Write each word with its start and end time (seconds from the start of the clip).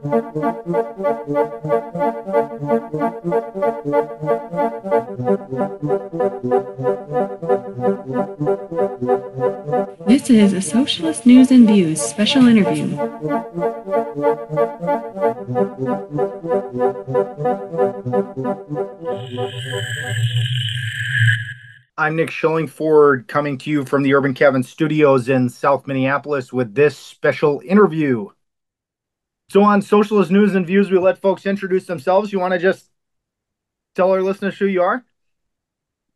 This 0.00 0.10
is 10.30 10.52
a 10.52 10.62
Socialist 10.62 11.26
News 11.26 11.50
and 11.50 11.66
Views 11.66 12.00
special 12.00 12.46
interview. 12.46 12.96
I'm 21.96 22.14
Nick 22.14 22.30
Schillingford 22.30 23.26
coming 23.26 23.58
to 23.58 23.70
you 23.70 23.84
from 23.84 24.04
the 24.04 24.14
Urban 24.14 24.32
Cabin 24.32 24.62
Studios 24.62 25.28
in 25.28 25.48
South 25.48 25.88
Minneapolis 25.88 26.52
with 26.52 26.76
this 26.76 26.96
special 26.96 27.60
interview. 27.64 28.28
So, 29.50 29.62
on 29.62 29.80
Socialist 29.80 30.30
News 30.30 30.54
and 30.54 30.66
Views, 30.66 30.90
we 30.90 30.98
let 30.98 31.18
folks 31.18 31.46
introduce 31.46 31.86
themselves. 31.86 32.32
You 32.32 32.38
want 32.38 32.52
to 32.52 32.58
just 32.58 32.90
tell 33.94 34.10
our 34.12 34.22
listeners 34.22 34.58
who 34.58 34.66
you 34.66 34.82
are? 34.82 35.04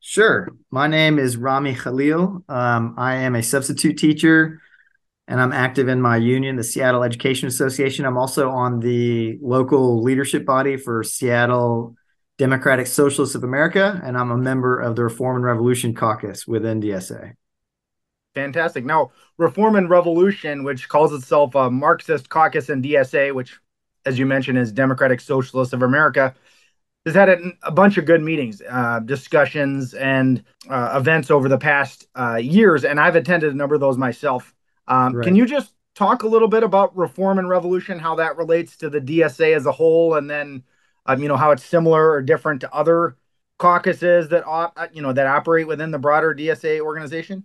Sure. 0.01 0.49
My 0.71 0.87
name 0.87 1.19
is 1.19 1.37
Ramy 1.37 1.75
Khalil. 1.75 2.45
Um, 2.49 2.95
I 2.99 3.15
am 3.17 3.35
a 3.35 3.43
substitute 3.43 3.97
teacher 3.97 4.61
and 5.29 5.41
I'm 5.41 5.53
active 5.53 5.89
in 5.89 6.01
my 6.01 6.17
union, 6.17 6.57
the 6.57 6.65
Seattle 6.65 7.05
Education 7.05 7.49
Association. 7.49 8.05
I'm 8.05 8.19
also 8.19 8.51
on 8.51 8.81
the 8.81 9.39
local 9.41 10.03
leadership 10.03 10.45
body 10.45 10.77
for 10.77 11.03
Seattle 11.03 11.95
Democratic 12.39 12.87
Socialists 12.87 13.35
of 13.35 13.45
America, 13.45 14.01
and 14.05 14.19
I'm 14.19 14.31
a 14.31 14.37
member 14.37 14.79
of 14.79 14.97
the 14.97 15.05
Reform 15.05 15.37
and 15.37 15.45
Revolution 15.45 15.95
Caucus 15.95 16.47
within 16.47 16.81
DSA. 16.81 17.35
Fantastic. 18.35 18.85
Now, 18.85 19.13
Reform 19.37 19.77
and 19.77 19.91
Revolution, 19.91 20.65
which 20.65 20.89
calls 20.89 21.13
itself 21.13 21.55
a 21.55 21.71
Marxist 21.71 22.29
caucus 22.29 22.71
in 22.71 22.83
DSA, 22.83 23.35
which, 23.35 23.59
as 24.07 24.19
you 24.19 24.27
mentioned, 24.27 24.59
is 24.59 24.73
Democratic 24.73 25.21
Socialists 25.21 25.75
of 25.75 25.83
America, 25.83 26.35
has 27.05 27.15
had 27.15 27.29
a, 27.29 27.39
a 27.63 27.71
bunch 27.71 27.99
of 27.99 28.07
good 28.07 28.23
meetings, 28.23 28.63
uh, 28.69 29.01
discussions, 29.01 29.93
and 29.95 30.45
uh, 30.69 30.95
events 30.97 31.31
over 31.31 31.49
the 31.49 31.59
past 31.59 32.07
uh, 32.15 32.37
years, 32.37 32.85
and 32.85 32.99
I've 33.01 33.17
attended 33.17 33.53
a 33.53 33.57
number 33.57 33.75
of 33.75 33.81
those 33.81 33.99
myself. 33.99 34.55
Um, 34.87 35.15
right. 35.15 35.25
Can 35.25 35.37
you 35.37 35.45
just 35.45 35.75
talk 35.95 36.23
a 36.23 36.29
little 36.29 36.49
bit 36.49 36.63
about 36.63 36.97
Reform 36.97 37.39
and 37.39 37.49
Revolution, 37.49 37.99
how 37.99 38.15
that 38.17 38.37
relates 38.37 38.77
to 38.79 38.89
the 38.89 39.01
DSA 39.01 39.55
as 39.55 39.67
a 39.67 39.73
whole, 39.73 40.15
and 40.15 40.31
then 40.31 40.63
um, 41.07 41.21
you 41.21 41.29
know 41.29 41.37
how 41.37 41.51
it's 41.51 41.65
similar 41.65 42.13
or 42.13 42.23
different 42.23 42.61
to 42.63 42.73
other 42.73 43.17
caucuses 43.59 44.29
that 44.29 44.47
op- 44.47 44.73
uh, 44.77 44.89
you 44.93 45.03
know 45.03 45.13
that 45.13 45.27
operate 45.27 45.67
within 45.67 45.91
the 45.91 45.99
broader 45.99 46.35
DSA 46.35 46.81
organization? 46.81 47.45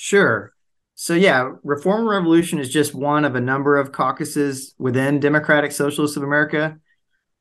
Sure. 0.00 0.54
So 0.94 1.14
yeah, 1.14 1.54
Reform 1.64 2.02
and 2.02 2.08
Revolution 2.08 2.60
is 2.60 2.70
just 2.70 2.94
one 2.94 3.24
of 3.24 3.34
a 3.34 3.40
number 3.40 3.76
of 3.76 3.90
caucuses 3.90 4.72
within 4.78 5.18
Democratic 5.18 5.72
Socialists 5.72 6.16
of 6.16 6.22
America. 6.22 6.78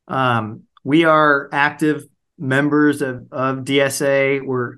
Um, 0.08 0.64
we 0.84 1.04
are 1.04 1.50
active 1.52 2.08
members 2.40 3.04
of, 3.04 3.28
of 3.32 3.58
DSA. 3.60 4.44
We're 4.44 4.78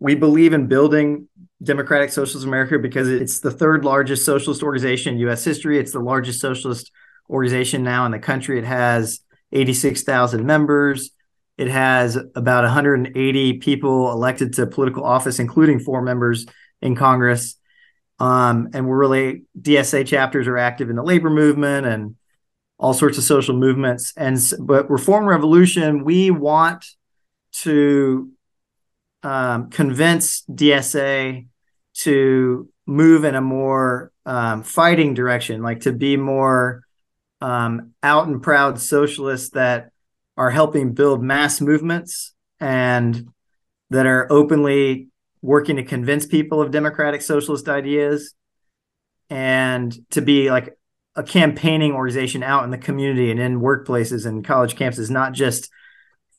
we 0.00 0.16
believe 0.16 0.52
in 0.52 0.66
building 0.66 1.28
Democratic 1.62 2.10
Socialists 2.10 2.42
of 2.42 2.48
America 2.48 2.80
because 2.80 3.08
it's 3.08 3.38
the 3.38 3.52
third 3.52 3.84
largest 3.84 4.24
socialist 4.24 4.64
organization 4.64 5.14
in 5.14 5.20
U.S. 5.20 5.44
history. 5.44 5.78
It's 5.78 5.92
the 5.92 6.00
largest 6.00 6.40
socialist 6.40 6.90
organization 7.28 7.84
now 7.84 8.06
in 8.06 8.10
the 8.10 8.18
country. 8.18 8.58
It 8.58 8.64
has 8.64 9.20
86,000 9.52 10.44
members. 10.44 11.12
It 11.56 11.68
has 11.68 12.16
about 12.34 12.64
180 12.64 13.58
people 13.58 14.10
elected 14.10 14.54
to 14.54 14.66
political 14.66 15.04
office, 15.04 15.38
including 15.38 15.78
four 15.78 16.02
members 16.02 16.44
in 16.80 16.96
Congress. 16.96 17.56
Um, 18.18 18.68
and 18.74 18.86
we're 18.86 18.98
really 18.98 19.44
DSA 19.60 20.06
chapters 20.06 20.46
are 20.46 20.58
active 20.58 20.90
in 20.90 20.96
the 20.96 21.02
labor 21.02 21.30
movement 21.30 21.86
and 21.86 22.16
all 22.78 22.94
sorts 22.94 23.18
of 23.18 23.24
social 23.24 23.56
movements. 23.56 24.12
And 24.16 24.38
but 24.60 24.90
Reform 24.90 25.26
Revolution, 25.26 26.04
we 26.04 26.30
want 26.30 26.84
to 27.62 28.30
um, 29.22 29.70
convince 29.70 30.42
DSA 30.50 31.46
to 31.94 32.68
move 32.86 33.24
in 33.24 33.34
a 33.34 33.40
more 33.40 34.12
um, 34.26 34.62
fighting 34.62 35.14
direction, 35.14 35.62
like 35.62 35.80
to 35.80 35.92
be 35.92 36.16
more 36.16 36.82
um, 37.40 37.92
out 38.02 38.28
and 38.28 38.42
proud 38.42 38.80
socialists 38.80 39.50
that 39.50 39.90
are 40.36 40.50
helping 40.50 40.92
build 40.94 41.22
mass 41.22 41.60
movements 41.60 42.34
and 42.58 43.28
that 43.90 44.06
are 44.06 44.26
openly 44.30 45.09
working 45.42 45.76
to 45.76 45.82
convince 45.82 46.26
people 46.26 46.60
of 46.60 46.70
democratic 46.70 47.22
socialist 47.22 47.68
ideas 47.68 48.34
and 49.28 49.96
to 50.10 50.20
be 50.20 50.50
like 50.50 50.76
a 51.16 51.22
campaigning 51.22 51.92
organization 51.92 52.42
out 52.42 52.64
in 52.64 52.70
the 52.70 52.78
community 52.78 53.30
and 53.30 53.40
in 53.40 53.60
workplaces 53.60 54.26
and 54.26 54.44
college 54.44 54.76
campuses, 54.76 55.10
not 55.10 55.32
just 55.32 55.70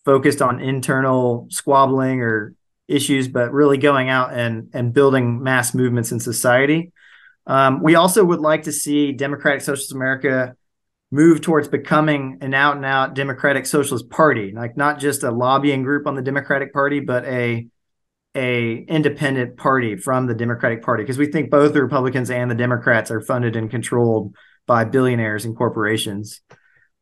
focused 0.05 0.41
on 0.41 0.59
internal 0.59 1.47
squabbling 1.49 2.21
or 2.21 2.53
issues, 2.87 3.27
but 3.27 3.51
really 3.53 3.77
going 3.77 4.09
out 4.09 4.33
and, 4.33 4.69
and 4.73 4.93
building 4.93 5.41
mass 5.41 5.73
movements 5.73 6.11
in 6.11 6.19
society. 6.19 6.91
Um, 7.47 7.81
we 7.81 7.95
also 7.95 8.23
would 8.23 8.39
like 8.39 8.63
to 8.63 8.71
see 8.71 9.13
Democratic 9.13 9.61
Socialist 9.61 9.93
America 9.93 10.55
move 11.11 11.41
towards 11.41 11.67
becoming 11.67 12.37
an 12.41 12.53
out 12.53 12.77
and 12.77 12.85
out 12.85 13.15
Democratic 13.15 13.65
Socialist 13.65 14.09
Party, 14.09 14.53
like 14.55 14.77
not 14.77 14.99
just 14.99 15.23
a 15.23 15.31
lobbying 15.31 15.83
group 15.83 16.07
on 16.07 16.15
the 16.15 16.21
Democratic 16.21 16.71
Party, 16.71 16.99
but 16.99 17.25
a 17.25 17.67
a 18.33 18.77
independent 18.87 19.57
party 19.57 19.95
from 19.97 20.27
the 20.27 20.33
Democratic 20.33 20.83
Party 20.83 21.03
because 21.03 21.17
we 21.17 21.27
think 21.27 21.51
both 21.51 21.73
the 21.73 21.81
Republicans 21.81 22.29
and 22.29 22.49
the 22.49 22.55
Democrats 22.55 23.11
are 23.11 23.21
funded 23.21 23.55
and 23.55 23.69
controlled 23.69 24.33
by 24.67 24.83
billionaires 24.85 25.43
and 25.43 25.55
corporations. 25.55 26.41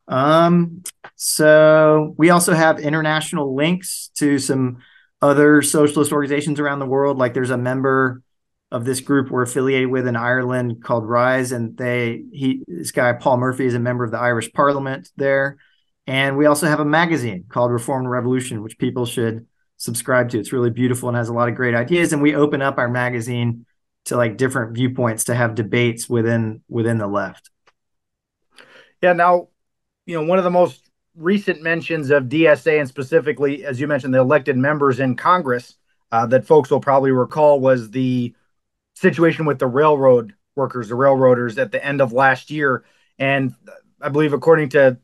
Um, 0.08 0.82
so 1.14 2.14
we 2.18 2.30
also 2.30 2.52
have 2.52 2.80
international 2.80 3.54
links 3.54 4.10
to 4.16 4.38
some 4.38 4.78
other 5.22 5.62
socialist 5.62 6.12
organizations 6.12 6.58
around 6.58 6.80
the 6.80 6.86
world. 6.86 7.18
Like 7.18 7.32
there's 7.32 7.50
a 7.50 7.58
member 7.58 8.22
of 8.72 8.84
this 8.84 9.00
group 9.00 9.30
we're 9.30 9.42
affiliated 9.42 9.90
with 9.90 10.06
in 10.06 10.16
Ireland 10.16 10.82
called 10.82 11.08
Rise, 11.08 11.52
and 11.52 11.76
they 11.76 12.24
he 12.32 12.62
this 12.66 12.92
guy 12.92 13.12
Paul 13.12 13.36
Murphy 13.36 13.66
is 13.66 13.74
a 13.74 13.80
member 13.80 14.04
of 14.04 14.10
the 14.10 14.18
Irish 14.18 14.52
Parliament 14.52 15.10
there, 15.16 15.58
and 16.06 16.36
we 16.36 16.46
also 16.46 16.66
have 16.66 16.80
a 16.80 16.84
magazine 16.84 17.44
called 17.48 17.72
Reform 17.72 18.02
and 18.02 18.10
Revolution, 18.10 18.62
which 18.62 18.78
people 18.78 19.06
should 19.06 19.46
subscribe 19.80 20.28
to. 20.28 20.38
It's 20.38 20.52
really 20.52 20.70
beautiful 20.70 21.08
and 21.08 21.16
has 21.16 21.30
a 21.30 21.32
lot 21.32 21.48
of 21.48 21.54
great 21.54 21.74
ideas, 21.74 22.12
and 22.12 22.20
we 22.20 22.34
open 22.34 22.60
up 22.62 22.78
our 22.78 22.88
magazine 22.88 23.64
to 24.04 24.16
like 24.16 24.36
different 24.36 24.74
viewpoints 24.74 25.24
to 25.24 25.34
have 25.34 25.54
debates 25.54 26.08
within 26.08 26.62
within 26.68 26.98
the 26.98 27.06
left. 27.06 27.50
Yeah, 29.02 29.14
now 29.14 29.48
you 30.06 30.14
know 30.14 30.26
one 30.26 30.38
of 30.38 30.44
the 30.44 30.50
most 30.50 30.90
recent 31.16 31.62
mentions 31.62 32.10
of 32.10 32.24
DSA 32.24 32.78
and 32.78 32.88
specifically, 32.88 33.64
as 33.64 33.80
you 33.80 33.88
mentioned, 33.88 34.14
the 34.14 34.20
elected 34.20 34.56
members 34.56 35.00
in 35.00 35.16
Congress 35.16 35.76
uh, 36.12 36.26
that 36.26 36.46
folks 36.46 36.70
will 36.70 36.80
probably 36.80 37.10
recall 37.10 37.58
was 37.58 37.90
the 37.90 38.34
situation 38.94 39.46
with 39.46 39.58
the 39.58 39.66
railroad 39.66 40.34
workers, 40.56 40.88
the 40.88 40.94
railroaders 40.94 41.58
at 41.58 41.72
the 41.72 41.84
end 41.84 42.00
of 42.00 42.12
last 42.12 42.50
year. 42.50 42.84
And 43.18 43.54
I 44.00 44.10
believe, 44.10 44.32
according 44.34 44.70
to 44.70 44.98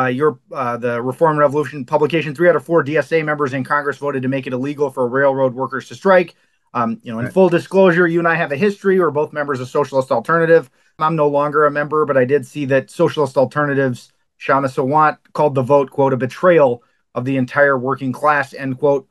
uh, 0.00 0.06
your 0.06 0.38
uh, 0.52 0.76
the 0.76 1.02
Reform 1.02 1.38
Revolution 1.38 1.84
publication, 1.84 2.34
three 2.34 2.48
out 2.48 2.56
of 2.56 2.64
four 2.64 2.84
DSA 2.84 3.24
members 3.24 3.52
in 3.52 3.64
Congress 3.64 3.98
voted 3.98 4.22
to 4.22 4.28
make 4.28 4.46
it 4.46 4.52
illegal 4.52 4.90
for 4.90 5.06
railroad 5.08 5.54
workers 5.54 5.88
to 5.88 5.94
strike. 5.94 6.34
Um, 6.72 7.00
you 7.02 7.12
know, 7.12 7.18
in 7.18 7.24
right. 7.26 7.34
full 7.34 7.48
disclosure, 7.48 8.06
you 8.06 8.20
and 8.20 8.28
I 8.28 8.36
have 8.36 8.52
a 8.52 8.56
history. 8.56 9.00
We're 9.00 9.10
both 9.10 9.32
members 9.32 9.60
of 9.60 9.68
Socialist 9.68 10.12
Alternative. 10.12 10.70
I'm 10.98 11.16
no 11.16 11.28
longer 11.28 11.66
a 11.66 11.70
member, 11.70 12.04
but 12.06 12.16
I 12.16 12.24
did 12.24 12.46
see 12.46 12.66
that 12.66 12.90
Socialist 12.90 13.36
Alternatives, 13.36 14.12
Kshama 14.40 14.66
Sawant, 14.66 15.18
called 15.32 15.54
the 15.54 15.62
vote, 15.62 15.90
quote, 15.90 16.12
a 16.12 16.16
betrayal 16.16 16.84
of 17.14 17.24
the 17.24 17.36
entire 17.36 17.76
working 17.76 18.12
class, 18.12 18.54
end 18.54 18.78
quote. 18.78 19.08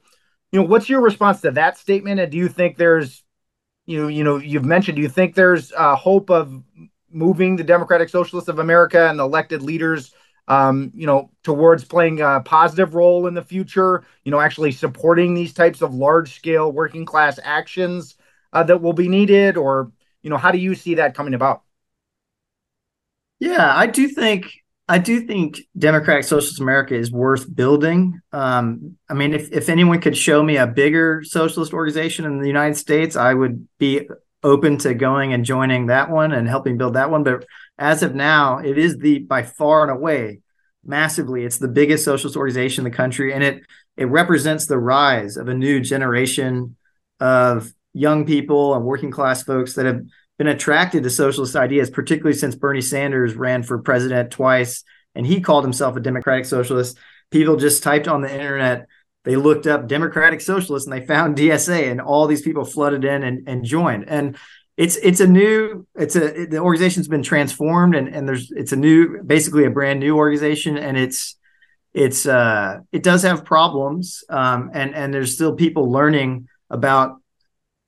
You 0.51 0.61
know, 0.61 0.66
what's 0.67 0.88
your 0.88 1.01
response 1.01 1.41
to 1.41 1.51
that 1.51 1.77
statement? 1.77 2.19
And 2.19 2.31
do 2.31 2.38
you 2.38 2.47
think 2.47 2.77
there's 2.77 3.23
you 3.89 4.07
you 4.07 4.23
know 4.23 4.38
you've 4.38 4.66
mentioned 4.66 4.95
do 4.95 5.01
you 5.01 5.09
think 5.09 5.35
there's 5.35 5.73
uh, 5.73 5.95
hope 5.95 6.29
of 6.29 6.63
moving 7.11 7.56
the 7.56 7.63
democratic 7.63 8.07
socialists 8.07 8.47
of 8.47 8.59
america 8.59 9.09
and 9.09 9.19
elected 9.19 9.63
leaders 9.63 10.13
um, 10.49 10.91
you 10.94 11.07
know 11.07 11.31
towards 11.44 11.85
playing 11.85 12.21
a 12.21 12.41
positive 12.44 12.95
role 12.95 13.27
in 13.27 13.33
the 13.33 13.44
future 13.44 14.03
you 14.24 14.31
know 14.31 14.39
actually 14.39 14.71
supporting 14.71 15.33
these 15.33 15.53
types 15.53 15.81
of 15.81 15.94
large 15.94 16.35
scale 16.35 16.71
working 16.71 17.06
class 17.06 17.39
actions 17.44 18.15
uh, 18.51 18.63
that 18.63 18.81
will 18.81 18.94
be 18.94 19.07
needed 19.07 19.56
or 19.56 19.91
you 20.24 20.29
know 20.29 20.38
how 20.38 20.51
do 20.51 20.57
you 20.57 20.75
see 20.75 20.95
that 20.95 21.13
coming 21.13 21.33
about 21.33 21.62
yeah 23.39 23.74
i 23.75 23.88
do 23.88 24.07
think 24.07 24.51
I 24.91 24.97
do 24.97 25.21
think 25.21 25.59
Democratic 25.77 26.24
Socialist 26.24 26.59
America 26.59 26.95
is 26.95 27.12
worth 27.12 27.56
building. 27.56 28.19
Um, 28.33 28.97
I 29.07 29.13
mean, 29.13 29.35
if, 29.35 29.51
if 29.51 29.69
anyone 29.69 30.01
could 30.01 30.18
show 30.18 30.41
me 30.41 30.57
a 30.57 30.65
bigger 30.65 31.21
socialist 31.24 31.74
organization 31.74 32.25
in 32.25 32.39
the 32.39 32.47
United 32.47 32.75
States, 32.75 33.15
I 33.15 33.35
would 33.35 33.68
be 33.77 34.09
open 34.44 34.77
to 34.80 34.94
going 34.94 35.33
and 35.33 35.44
joining 35.45 35.88
that 35.88 36.09
one 36.09 36.31
and 36.31 36.47
helping 36.47 36.77
build 36.77 36.94
that 36.94 37.12
one. 37.12 37.24
But 37.24 37.45
as 37.77 38.03
of 38.03 38.15
now, 38.15 38.59
it 38.59 38.77
is 38.77 38.97
the 38.97 39.19
by 39.19 39.44
far 39.44 39.83
and 39.83 39.91
away 39.91 40.41
massively, 40.83 41.44
it's 41.44 41.57
the 41.57 41.68
biggest 41.68 42.06
socialist 42.06 42.38
organization 42.38 42.86
in 42.86 42.91
the 42.91 42.95
country, 42.95 43.33
and 43.33 43.44
it 43.44 43.63
it 43.97 44.06
represents 44.06 44.65
the 44.65 44.80
rise 44.80 45.36
of 45.36 45.50
a 45.50 45.53
new 45.53 45.81
generation 45.81 46.77
of 47.19 47.74
young 47.94 48.25
people 48.25 48.75
and 48.75 48.86
working 48.86 49.12
class 49.12 49.44
folks 49.44 49.74
that 49.74 49.86
have 49.86 50.01
been 50.38 50.47
attracted 50.47 51.03
to 51.03 51.09
socialist 51.09 51.56
ideas, 51.57 51.89
particularly 51.89 52.38
since 52.38 52.56
Bernie 52.56 52.80
Sanders 52.80 53.36
ran 53.36 53.62
for 53.62 53.77
president 53.80 54.31
twice 54.31 54.83
and 55.15 55.25
he 55.27 55.41
called 55.41 55.65
himself 55.65 55.97
a 55.97 56.00
democratic 56.00 56.45
socialist. 56.45 56.97
People 57.30 57.57
just 57.57 57.83
typed 57.83 58.07
on 58.07 58.21
the 58.21 58.33
internet, 58.33 58.88
they 59.29 59.35
looked 59.35 59.67
up 59.67 59.87
democratic 59.87 60.41
socialists 60.41 60.89
and 60.89 60.97
they 60.97 61.05
found 61.05 61.37
DSA, 61.37 61.91
and 61.91 62.01
all 62.01 62.25
these 62.25 62.41
people 62.41 62.65
flooded 62.65 63.05
in 63.05 63.21
and, 63.21 63.47
and 63.47 63.63
joined. 63.63 64.09
And 64.09 64.35
it's 64.75 64.95
it's 64.95 65.19
a 65.19 65.27
new 65.27 65.85
it's 65.93 66.15
a 66.15 66.45
the 66.45 66.57
organization's 66.57 67.07
been 67.07 67.21
transformed 67.21 67.95
and 67.95 68.07
and 68.07 68.27
there's 68.27 68.49
it's 68.51 68.71
a 68.71 68.77
new 68.77 69.21
basically 69.23 69.65
a 69.65 69.69
brand 69.69 69.99
new 69.99 70.15
organization 70.15 70.77
and 70.77 70.97
it's 70.97 71.35
it's 71.93 72.25
uh 72.25 72.79
it 72.93 73.03
does 73.03 73.23
have 73.23 73.43
problems 73.43 74.23
um 74.29 74.71
and 74.73 74.95
and 74.95 75.13
there's 75.13 75.33
still 75.33 75.53
people 75.53 75.91
learning 75.91 76.47
about 76.69 77.17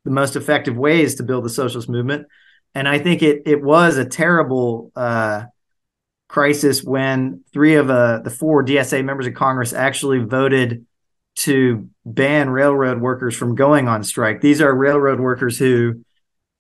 the 0.04 0.12
most 0.12 0.36
effective 0.36 0.76
ways 0.76 1.16
to 1.16 1.24
build 1.24 1.46
the 1.46 1.50
socialist 1.50 1.88
movement 1.88 2.28
and 2.76 2.90
i 2.90 3.00
think 3.00 3.24
it 3.24 3.44
it 3.46 3.64
was 3.64 3.96
a 3.96 4.04
terrible 4.04 4.92
uh 4.98 5.44
crisis 6.28 6.84
when 6.84 7.42
three 7.54 7.76
of 7.76 7.90
uh, 7.90 8.20
the 8.20 8.30
four 8.30 8.66
dsa 8.66 9.02
members 9.02 9.28
of 9.28 9.34
congress 9.34 9.72
actually 9.72 10.20
voted 10.20 10.86
to 11.36 11.90
ban 12.06 12.50
railroad 12.50 13.02
workers 13.02 13.36
from 13.36 13.56
going 13.56 13.88
on 13.88 14.04
strike. 14.04 14.42
These 14.42 14.62
are 14.62 14.74
railroad 14.74 15.20
workers 15.20 15.58
who 15.58 16.04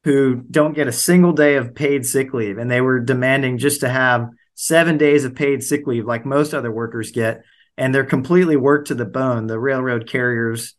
who 0.04 0.36
don't 0.50 0.74
get 0.74 0.88
a 0.88 0.92
single 0.92 1.34
day 1.34 1.56
of 1.56 1.76
paid 1.76 2.06
sick 2.06 2.34
leave 2.34 2.58
and 2.58 2.72
they 2.72 2.82
were 2.82 3.00
demanding 3.00 3.60
just 3.60 3.82
to 3.82 3.90
have 3.90 4.28
seven 4.56 4.98
days 4.98 5.26
of 5.26 5.36
paid 5.36 5.64
sick 5.64 5.86
leave 5.86 6.06
like 6.06 6.26
most 6.26 6.56
other 6.56 6.72
workers 6.72 7.12
get 7.12 7.44
and 7.78 7.94
they're 7.94 8.04
completely 8.04 8.56
worked 8.56 8.88
to 8.88 8.96
the 8.96 9.06
bone. 9.06 9.46
The 9.48 9.60
railroad 9.60 10.08
carriers 10.08 10.74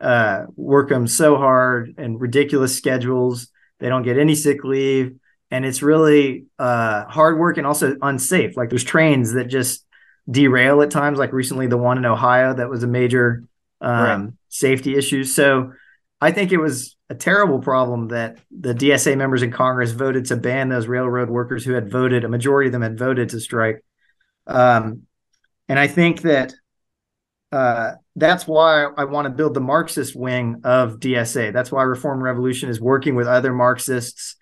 uh, 0.00 0.44
work 0.54 0.90
them 0.90 1.08
so 1.08 1.36
hard 1.36 1.94
and 1.98 2.20
ridiculous 2.20 2.76
schedules. 2.76 3.48
They 3.80 3.88
don't 3.88 4.04
get 4.04 4.18
any 4.18 4.36
sick 4.36 4.62
leave 4.62 5.16
and 5.50 5.64
it's 5.64 5.82
really 5.82 6.44
uh, 6.58 7.04
hard 7.06 7.38
work 7.38 7.56
and 7.56 7.66
also 7.66 7.96
unsafe. 8.00 8.56
Like 8.56 8.70
there's 8.70 8.84
trains 8.84 9.32
that 9.32 9.46
just 9.46 9.84
derail 10.30 10.82
at 10.82 10.90
times 10.90 11.18
like 11.18 11.32
recently 11.32 11.66
the 11.66 11.76
one 11.76 11.98
in 11.98 12.04
ohio 12.04 12.54
that 12.54 12.68
was 12.68 12.82
a 12.82 12.86
major 12.86 13.44
um, 13.80 14.24
right. 14.24 14.32
safety 14.48 14.96
issue 14.96 15.24
so 15.24 15.72
i 16.20 16.30
think 16.30 16.52
it 16.52 16.58
was 16.58 16.96
a 17.10 17.14
terrible 17.14 17.58
problem 17.58 18.08
that 18.08 18.38
the 18.50 18.74
DSA 18.74 19.16
members 19.16 19.42
in 19.42 19.50
Congress 19.50 19.92
voted 19.92 20.26
to 20.26 20.36
ban 20.36 20.68
those 20.68 20.86
railroad 20.86 21.30
workers 21.30 21.64
who 21.64 21.72
had 21.72 21.90
voted, 21.90 22.24
a 22.24 22.28
majority 22.28 22.68
of 22.68 22.72
them 22.72 22.82
had 22.82 22.98
voted 22.98 23.30
to 23.30 23.40
strike. 23.40 23.82
Um, 24.46 25.02
and 25.68 25.78
I 25.78 25.86
think 25.86 26.22
that 26.22 26.52
uh, 27.50 27.92
that's 28.14 28.46
why 28.46 28.84
I 28.84 29.04
want 29.04 29.24
to 29.24 29.30
build 29.30 29.54
the 29.54 29.60
Marxist 29.60 30.14
wing 30.14 30.60
of 30.64 30.98
DSA. 30.98 31.52
That's 31.52 31.72
why 31.72 31.82
Reform 31.82 32.22
Revolution 32.22 32.68
is 32.68 32.80
working 32.80 33.14
with 33.14 33.26
other 33.26 33.54
Marxists 33.54 34.36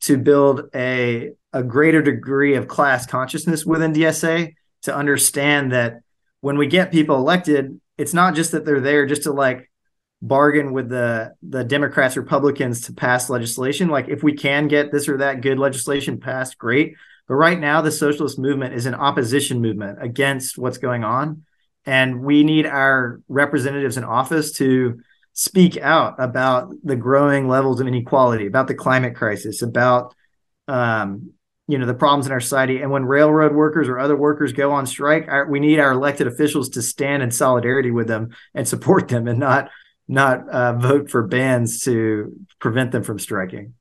to 0.00 0.18
build 0.18 0.68
a, 0.74 1.30
a 1.54 1.62
greater 1.62 2.02
degree 2.02 2.54
of 2.54 2.68
class 2.68 3.06
consciousness 3.06 3.64
within 3.64 3.94
DSA 3.94 4.54
to 4.82 4.94
understand 4.94 5.72
that 5.72 6.02
when 6.40 6.56
we 6.56 6.66
get 6.66 6.92
people 6.92 7.16
elected, 7.16 7.80
it's 7.98 8.14
not 8.14 8.34
just 8.34 8.52
that 8.52 8.64
they're 8.64 8.80
there 8.80 9.06
just 9.06 9.24
to 9.24 9.32
like 9.32 9.70
bargain 10.22 10.72
with 10.72 10.88
the 10.88 11.34
the 11.42 11.64
Democrats 11.64 12.16
Republicans 12.16 12.82
to 12.82 12.92
pass 12.92 13.30
legislation. 13.30 13.88
Like 13.88 14.08
if 14.08 14.22
we 14.22 14.34
can 14.34 14.68
get 14.68 14.92
this 14.92 15.08
or 15.08 15.18
that 15.18 15.40
good 15.40 15.58
legislation 15.58 16.20
passed 16.20 16.58
great. 16.58 16.94
But 17.28 17.34
right 17.34 17.58
now 17.58 17.80
the 17.80 17.92
socialist 17.92 18.38
movement 18.38 18.74
is 18.74 18.86
an 18.86 18.94
opposition 18.94 19.60
movement 19.60 19.98
against 20.02 20.58
what's 20.58 20.78
going 20.78 21.04
on. 21.04 21.44
And 21.86 22.22
we 22.22 22.44
need 22.44 22.66
our 22.66 23.20
representatives 23.28 23.96
in 23.96 24.04
office 24.04 24.52
to 24.52 25.00
speak 25.32 25.78
out 25.78 26.16
about 26.18 26.72
the 26.82 26.96
growing 26.96 27.48
levels 27.48 27.80
of 27.80 27.86
inequality 27.86 28.46
about 28.46 28.66
the 28.66 28.74
climate 28.74 29.14
crisis 29.14 29.62
about 29.62 30.14
um, 30.68 31.32
you 31.70 31.78
know 31.78 31.86
the 31.86 31.94
problems 31.94 32.26
in 32.26 32.32
our 32.32 32.40
society 32.40 32.80
and 32.80 32.90
when 32.90 33.04
railroad 33.04 33.54
workers 33.54 33.88
or 33.88 33.98
other 33.98 34.16
workers 34.16 34.52
go 34.52 34.72
on 34.72 34.86
strike 34.86 35.26
our, 35.28 35.48
we 35.48 35.60
need 35.60 35.78
our 35.78 35.92
elected 35.92 36.26
officials 36.26 36.70
to 36.70 36.82
stand 36.82 37.22
in 37.22 37.30
solidarity 37.30 37.90
with 37.90 38.08
them 38.08 38.30
and 38.54 38.66
support 38.66 39.08
them 39.08 39.28
and 39.28 39.38
not 39.38 39.70
not 40.10 40.48
uh, 40.48 40.72
vote 40.72 41.08
for 41.08 41.22
bans 41.22 41.84
to 41.84 42.36
prevent 42.58 42.90
them 42.90 43.04
from 43.04 43.18
striking. 43.18 43.74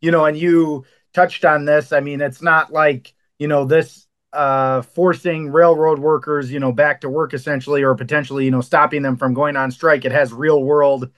You 0.00 0.10
know, 0.10 0.24
and 0.24 0.36
you 0.36 0.84
touched 1.14 1.44
on 1.44 1.64
this. 1.64 1.92
I 1.92 2.00
mean, 2.00 2.20
it's 2.20 2.42
not 2.42 2.72
like, 2.72 3.14
you 3.38 3.46
know, 3.46 3.64
this 3.64 4.08
uh, 4.32 4.82
forcing 4.82 5.52
railroad 5.52 6.00
workers, 6.00 6.50
you 6.50 6.58
know, 6.58 6.72
back 6.72 7.02
to 7.02 7.08
work 7.08 7.32
essentially, 7.32 7.84
or 7.84 7.94
potentially, 7.94 8.44
you 8.44 8.50
know, 8.50 8.60
stopping 8.60 9.02
them 9.02 9.16
from 9.16 9.34
going 9.34 9.56
on 9.56 9.70
strike. 9.70 10.04
It 10.04 10.10
has 10.10 10.32
real 10.32 10.60
world 10.60 11.10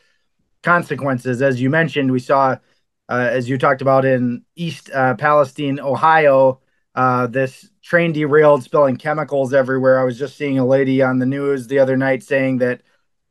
consequences. 0.62 1.40
As 1.40 1.58
you 1.58 1.70
mentioned, 1.70 2.12
we 2.12 2.20
saw, 2.20 2.56
uh, 3.08 3.28
as 3.30 3.48
you 3.48 3.58
talked 3.58 3.82
about 3.82 4.04
in 4.04 4.44
East 4.56 4.90
uh, 4.92 5.14
Palestine, 5.14 5.80
Ohio, 5.80 6.60
uh, 6.94 7.26
this 7.26 7.68
train 7.82 8.12
derailed, 8.12 8.62
spilling 8.62 8.96
chemicals 8.96 9.52
everywhere. 9.52 9.98
I 9.98 10.04
was 10.04 10.18
just 10.18 10.36
seeing 10.36 10.58
a 10.58 10.66
lady 10.66 11.02
on 11.02 11.18
the 11.18 11.26
news 11.26 11.66
the 11.66 11.80
other 11.80 11.96
night 11.96 12.22
saying 12.22 12.58
that 12.58 12.80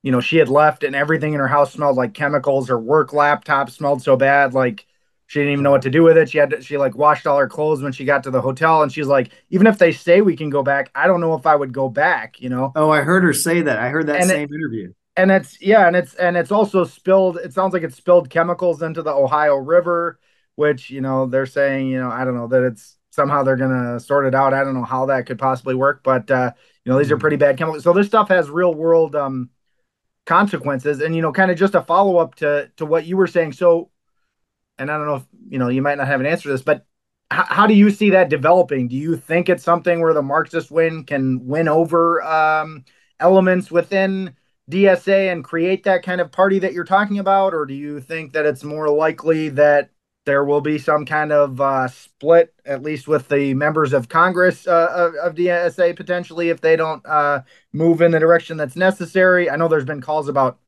you 0.04 0.12
know, 0.12 0.20
she 0.20 0.38
had 0.38 0.50
left 0.50 0.84
and 0.84 0.96
everything 0.96 1.34
in 1.34 1.40
her 1.40 1.48
house 1.48 1.74
smelled 1.74 1.96
like 1.96 2.14
chemicals. 2.14 2.68
Her 2.68 2.80
work 2.80 3.14
laptop 3.14 3.70
smelled 3.70 4.04
so 4.04 4.18
bad, 4.18 4.54
like 4.54 4.86
she 5.28 5.40
didn't 5.40 5.54
even 5.54 5.64
know 5.64 5.72
what 5.72 5.82
to 5.84 5.90
do 5.90 6.04
with 6.04 6.18
it. 6.18 6.30
She 6.30 6.38
had 6.38 6.50
to, 6.52 6.62
she 6.62 6.78
like 6.78 6.96
washed 6.96 7.26
all 7.26 7.38
her 7.40 7.48
clothes 7.48 7.82
when 7.82 7.94
she 7.94 8.04
got 8.04 8.24
to 8.24 8.32
the 8.32 8.42
hotel, 8.42 8.84
and 8.84 8.92
she's 8.92 9.08
like, 9.08 9.32
even 9.50 9.66
if 9.66 9.78
they 9.80 9.94
say 9.94 10.22
we 10.22 10.36
can 10.36 10.50
go 10.50 10.62
back, 10.62 10.92
I 10.94 11.08
don't 11.08 11.22
know 11.22 11.34
if 11.36 11.46
I 11.48 11.56
would 11.56 11.72
go 11.72 11.88
back. 11.88 12.42
You 12.42 12.50
know? 12.50 12.74
Oh, 12.76 12.92
I 12.92 13.02
heard 13.02 13.24
her 13.24 13.34
say 13.34 13.62
that. 13.62 13.80
I 13.80 13.90
heard 13.90 14.08
that 14.08 14.18
and 14.18 14.30
same 14.30 14.50
it, 14.52 14.56
interview. 14.56 14.94
And 15.16 15.32
it's 15.32 15.62
yeah, 15.62 15.88
and 15.88 15.96
it's 15.96 16.16
and 16.16 16.36
it's 16.36 16.52
also 16.52 16.84
spilled. 16.84 17.38
It 17.38 17.54
sounds 17.54 17.74
like 17.74 17.84
it 17.84 17.94
spilled 17.94 18.30
chemicals 18.30 18.82
into 18.82 19.04
the 19.04 19.12
Ohio 19.12 19.56
River, 19.56 20.20
which 20.56 20.90
you 20.90 21.02
know 21.02 21.28
they're 21.28 21.46
saying 21.46 21.88
you 21.88 22.00
know 22.00 22.10
I 22.10 22.26
don't 22.26 22.36
know 22.36 22.48
that 22.48 22.64
it's 22.64 22.98
somehow 23.12 23.44
they're 23.44 23.56
gonna 23.56 24.00
sort 24.00 24.26
it 24.26 24.34
out. 24.34 24.54
I 24.54 24.64
don't 24.64 24.74
know 24.74 24.84
how 24.84 25.06
that 25.08 25.28
could 25.28 25.38
possibly 25.38 25.76
work, 25.76 26.02
but 26.04 26.32
uh, 26.32 26.52
you 26.84 26.92
know 26.92 26.98
these 26.98 27.12
are 27.12 27.16
hmm. 27.16 27.22
pretty 27.22 27.36
bad 27.38 27.58
chemicals. 27.58 27.84
So 27.84 27.94
this 27.94 28.08
stuff 28.08 28.30
has 28.30 28.50
real 28.50 28.74
world 28.74 29.16
um 29.16 29.52
consequences 30.26 31.02
and 31.02 31.16
you 31.16 31.22
know 31.22 31.32
kind 31.32 31.52
of 31.52 31.58
just 31.58 31.76
a 31.76 31.82
follow 31.82 32.18
up 32.18 32.36
to 32.36 32.72
to 32.78 32.86
what 32.86 33.06
you 33.06 33.18
were 33.18 33.28
saying 33.28 33.52
so 33.52 33.90
and 34.78 34.90
i 34.90 34.98
don't 34.98 35.06
know 35.06 35.16
if 35.16 35.26
you 35.50 35.60
know 35.60 35.68
you 35.68 35.82
might 35.82 35.98
not 35.98 36.08
have 36.08 36.22
an 36.22 36.26
answer 36.26 36.44
to 36.44 36.50
this 36.50 36.62
but 36.62 36.86
h- 37.32 37.46
how 37.50 37.68
do 37.68 37.74
you 37.74 37.90
see 37.90 38.12
that 38.12 38.30
developing 38.30 38.88
do 38.88 38.96
you 38.96 39.18
think 39.18 39.50
it's 39.50 39.64
something 39.64 40.00
where 40.00 40.14
the 40.14 40.22
marxist 40.22 40.72
win 40.72 41.04
can 41.04 41.46
win 41.46 41.68
over 41.68 42.24
um, 42.24 42.86
elements 43.20 43.70
within 43.70 44.34
dsa 44.70 45.32
and 45.32 45.44
create 45.44 45.84
that 45.84 46.04
kind 46.04 46.22
of 46.22 46.32
party 46.32 46.60
that 46.60 46.74
you're 46.74 46.86
talking 46.86 47.20
about 47.20 47.54
or 47.54 47.66
do 47.66 47.74
you 47.74 48.00
think 48.00 48.34
that 48.34 48.46
it's 48.46 48.64
more 48.64 48.90
likely 48.90 49.50
that 49.50 49.90
there 50.26 50.44
will 50.44 50.62
be 50.62 50.78
some 50.78 51.06
kind 51.06 51.32
of 51.32 51.60
uh, 51.60 51.88
split, 51.88 52.54
at 52.66 52.82
least 52.82 53.08
with 53.08 53.28
the 53.28 53.54
members 53.54 53.94
of 53.94 54.10
Congress 54.10 54.68
uh, 54.68 54.90
of, 54.92 55.16
of, 55.16 55.36
DSA 55.36 55.96
potentially, 55.96 56.50
if 56.50 56.62
they 56.62 56.76
don't 56.76 57.06
uh, 57.06 57.42
move 57.74 58.02
in 58.02 58.12
the 58.12 58.20
direction 58.20 58.58
that's 58.58 58.76
necessary. 58.76 59.50
I 59.50 59.56
know 59.58 59.68
there's 59.68 59.86
been 59.86 60.02
calls 60.02 60.30
about 60.30 60.60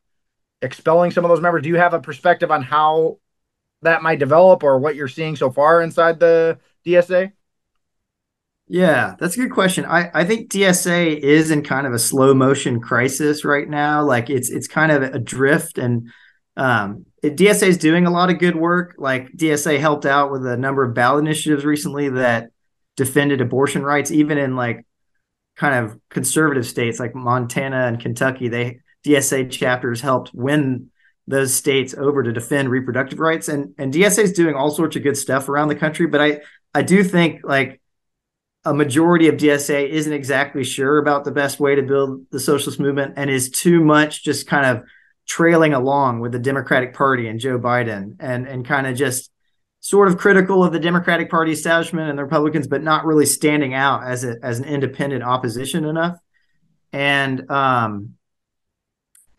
expelling 0.62 1.12
some 1.12 1.24
of 1.24 1.30
those 1.30 1.42
members. 1.42 1.64
Do 1.64 1.70
you 1.70 1.78
have 1.78 1.94
a 1.94 2.02
perspective 2.02 2.52
on 2.52 2.64
how 2.64 3.20
that 3.82 4.04
might 4.04 4.20
develop 4.20 4.64
or 4.64 4.80
what 4.80 4.96
you're 4.96 5.08
seeing 5.08 5.36
so 5.36 5.50
far 5.50 5.82
inside 5.82 6.20
the 6.20 6.60
DSA? 6.86 7.32
Yeah, 8.68 9.16
that's 9.20 9.36
a 9.38 9.42
good 9.42 9.52
question. 9.52 9.86
I, 9.86 10.10
I 10.14 10.24
think 10.26 10.50
DSA 10.50 11.20
is 11.20 11.52
in 11.52 11.62
kind 11.64 11.86
of 11.86 11.94
a 11.94 12.00
slow 12.00 12.34
motion 12.34 12.82
crisis 12.82 13.46
right 13.46 13.70
now. 13.70 14.04
Like 14.04 14.30
it's 14.30 14.50
it's 14.50 14.68
kind 14.68 14.92
of 14.92 15.04
adrift 15.04 15.78
and 15.78 16.10
um, 16.58 17.06
DSA 17.24 17.68
is 17.68 17.78
doing 17.78 18.08
a 18.08 18.12
lot 18.12 18.32
of 18.32 18.40
good 18.40 18.56
work. 18.56 18.96
Like 18.98 19.32
DSA 19.34 19.80
helped 19.80 20.06
out 20.06 20.32
with 20.32 20.46
a 20.48 20.58
number 20.58 20.84
of 20.84 20.96
ballot 20.96 21.24
initiatives 21.24 21.64
recently 21.64 22.10
that 22.10 22.50
defended 22.96 23.40
abortion 23.40 23.84
rights, 23.84 24.10
even 24.10 24.40
in 24.40 24.56
like 24.56 24.86
kind 25.56 25.86
of 25.86 26.00
conservative 26.10 26.66
states 26.66 27.00
like 27.00 27.14
Montana 27.14 27.86
and 27.86 28.00
Kentucky. 28.00 28.48
They 28.48 28.80
DSA 29.06 29.52
chapters 29.52 30.02
helped 30.02 30.32
win 30.34 30.90
those 31.28 31.54
states 31.54 31.94
over 31.94 32.24
to 32.24 32.32
defend 32.32 32.70
reproductive 32.70 33.20
rights. 33.20 33.48
And 33.48 33.76
and 33.78 33.94
DSA 33.94 34.24
is 34.24 34.34
doing 34.34 34.56
all 34.56 34.72
sorts 34.72 34.96
of 34.96 35.04
good 35.04 35.18
stuff 35.18 35.50
around 35.50 35.68
the 35.68 35.76
country. 35.76 36.08
But 36.08 36.22
I 36.22 36.40
I 36.74 36.82
do 36.82 37.04
think 37.04 37.42
like 37.44 37.80
a 38.66 38.74
majority 38.74 39.28
of 39.28 39.36
DSA 39.36 39.88
isn't 39.90 40.12
exactly 40.12 40.64
sure 40.64 40.98
about 40.98 41.24
the 41.24 41.32
best 41.32 41.60
way 41.60 41.76
to 41.76 41.84
build 41.84 42.26
the 42.32 42.40
socialist 42.40 42.80
movement 42.80 43.14
and 43.16 43.30
is 43.30 43.50
too 43.50 43.80
much 43.80 44.24
just 44.24 44.48
kind 44.48 44.66
of 44.66 44.84
trailing 45.28 45.74
along 45.74 46.20
with 46.20 46.32
the 46.32 46.40
Democratic 46.40 46.94
Party 46.94 47.28
and 47.28 47.40
Joe 47.40 47.60
Biden 47.60 48.16
and 48.20 48.48
and 48.48 48.66
kind 48.66 48.88
of 48.88 48.96
just 48.96 49.32
sort 49.80 50.08
of 50.08 50.18
critical 50.18 50.64
of 50.64 50.74
the 50.74 50.80
Democratic 50.80 51.30
Party 51.30 51.52
establishment 51.52 52.10
and 52.10 52.18
the 52.18 52.24
Republicans, 52.24 52.68
but 52.68 52.82
not 52.82 53.06
really 53.06 53.26
standing 53.26 53.76
out 53.76 54.04
as 54.04 54.24
a 54.24 54.36
as 54.42 54.60
an 54.60 54.66
independent 54.66 55.24
opposition 55.24 55.86
enough. 55.86 56.18
And 56.92 57.50
um, 57.52 58.16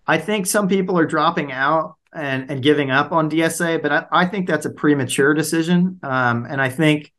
I 0.06 0.18
think 0.18 0.47
some 0.47 0.68
people 0.68 0.99
are 0.99 1.06
dropping 1.06 1.50
out 1.50 1.97
and, 2.12 2.50
and 2.50 2.62
giving 2.62 2.90
up 2.90 3.12
on 3.12 3.28
DSA, 3.28 3.83
but 3.83 3.92
I, 3.92 4.06
I 4.12 4.26
think 4.26 4.47
that's 4.47 4.66
a 4.66 4.71
premature 4.71 5.35
decision. 5.35 5.99
Um, 6.02 6.47
and 6.49 6.61
I 6.61 6.68
think 6.68 7.12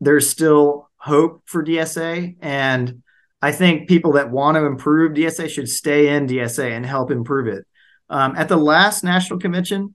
there's 0.00 0.28
still 0.28 0.89
hope 1.00 1.42
for 1.46 1.64
DSA. 1.64 2.36
And 2.40 3.02
I 3.42 3.52
think 3.52 3.88
people 3.88 4.12
that 4.12 4.30
want 4.30 4.56
to 4.56 4.66
improve 4.66 5.12
DSA 5.12 5.48
should 5.48 5.68
stay 5.68 6.14
in 6.14 6.26
DSA 6.26 6.70
and 6.70 6.84
help 6.84 7.10
improve 7.10 7.48
it. 7.48 7.66
Um, 8.08 8.36
at 8.36 8.48
the 8.48 8.56
last 8.56 9.02
national 9.02 9.38
convention, 9.38 9.94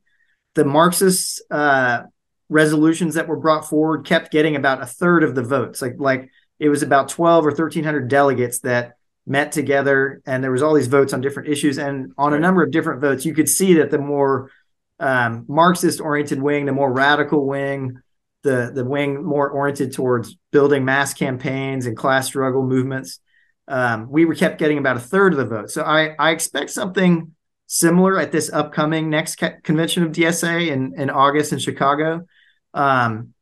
the 0.55 0.65
Marxist 0.65 1.41
uh, 1.51 2.03
resolutions 2.49 3.15
that 3.15 3.27
were 3.27 3.37
brought 3.37 3.69
forward 3.69 4.05
kept 4.05 4.31
getting 4.31 4.55
about 4.55 4.81
a 4.81 4.85
third 4.85 5.23
of 5.23 5.35
the 5.35 5.43
votes. 5.43 5.81
Like 5.81 5.95
like 5.97 6.29
it 6.59 6.69
was 6.69 6.83
about 6.83 7.09
12 7.09 7.45
or 7.45 7.49
1300 7.49 8.07
delegates 8.07 8.59
that 8.59 8.95
met 9.27 9.51
together 9.51 10.21
and 10.25 10.43
there 10.43 10.51
was 10.51 10.61
all 10.61 10.73
these 10.73 10.87
votes 10.87 11.11
on 11.11 11.21
different 11.21 11.49
issues 11.49 11.77
and 11.77 12.13
on 12.17 12.33
a 12.33 12.39
number 12.39 12.61
of 12.61 12.71
different 12.71 13.01
votes 13.01 13.25
you 13.25 13.33
could 13.33 13.49
see 13.49 13.73
that 13.75 13.89
the 13.89 13.97
more 13.97 14.51
um, 14.99 15.45
marxist 15.47 15.99
oriented 15.99 16.39
wing 16.39 16.65
the 16.65 16.71
more 16.71 16.93
radical 16.93 17.43
wing 17.43 17.99
the 18.45 18.71
the 18.73 18.85
wing 18.85 19.23
more 19.23 19.49
oriented 19.49 19.93
towards 19.93 20.37
building 20.51 20.85
mass 20.85 21.13
campaigns 21.13 21.85
and 21.85 21.97
class 21.97 22.27
struggle 22.27 22.63
movements 22.63 23.19
um, 23.67 24.07
we 24.09 24.23
were 24.25 24.35
kept 24.35 24.59
getting 24.59 24.77
about 24.77 24.95
a 24.95 25.01
third 25.01 25.33
of 25.33 25.37
the 25.37 25.45
vote 25.45 25.69
so 25.69 25.83
i 25.83 26.15
i 26.17 26.31
expect 26.31 26.69
something 26.69 27.33
similar 27.67 28.17
at 28.17 28.31
this 28.31 28.51
upcoming 28.53 29.09
next 29.09 29.35
convention 29.63 30.03
of 30.03 30.11
dsa 30.11 30.67
in 30.71 30.93
in 30.97 31.09
august 31.09 31.51
in 31.51 31.59
chicago 31.59 32.25
um, 32.73 33.33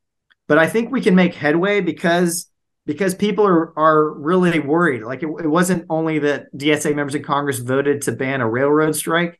but 0.47 0.57
i 0.57 0.67
think 0.67 0.91
we 0.91 1.01
can 1.01 1.13
make 1.13 1.35
headway 1.35 1.81
because 1.81 2.49
because 2.85 3.15
people 3.15 3.45
are 3.45 3.77
are 3.77 4.11
really 4.13 4.59
worried. 4.59 5.03
Like 5.03 5.23
it, 5.23 5.27
it 5.27 5.47
wasn't 5.47 5.85
only 5.89 6.19
that 6.19 6.53
DSA 6.53 6.95
members 6.95 7.15
in 7.15 7.23
Congress 7.23 7.59
voted 7.59 8.01
to 8.03 8.11
ban 8.11 8.41
a 8.41 8.49
railroad 8.49 8.95
strike. 8.95 9.39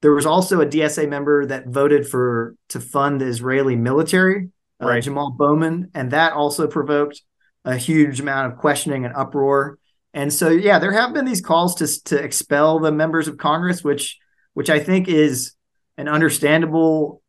There 0.00 0.12
was 0.12 0.26
also 0.26 0.60
a 0.60 0.66
DSA 0.66 1.08
member 1.08 1.46
that 1.46 1.66
voted 1.66 2.06
for 2.06 2.54
to 2.68 2.80
fund 2.80 3.20
the 3.20 3.26
Israeli 3.26 3.74
military, 3.74 4.50
right. 4.80 5.02
Jamaal 5.02 5.36
Bowman, 5.36 5.90
and 5.94 6.10
that 6.10 6.32
also 6.32 6.66
provoked 6.66 7.22
a 7.64 7.76
huge 7.76 8.20
amount 8.20 8.52
of 8.52 8.58
questioning 8.58 9.04
and 9.04 9.14
uproar. 9.14 9.78
And 10.12 10.32
so, 10.32 10.48
yeah, 10.48 10.78
there 10.78 10.92
have 10.92 11.12
been 11.12 11.24
these 11.24 11.40
calls 11.40 11.74
to 11.76 12.04
to 12.04 12.22
expel 12.22 12.78
the 12.78 12.92
members 12.92 13.28
of 13.28 13.36
Congress, 13.36 13.82
which 13.82 14.18
which 14.52 14.70
I 14.70 14.78
think 14.78 15.08
is 15.08 15.54
an 15.96 16.08
understandable 16.08 17.22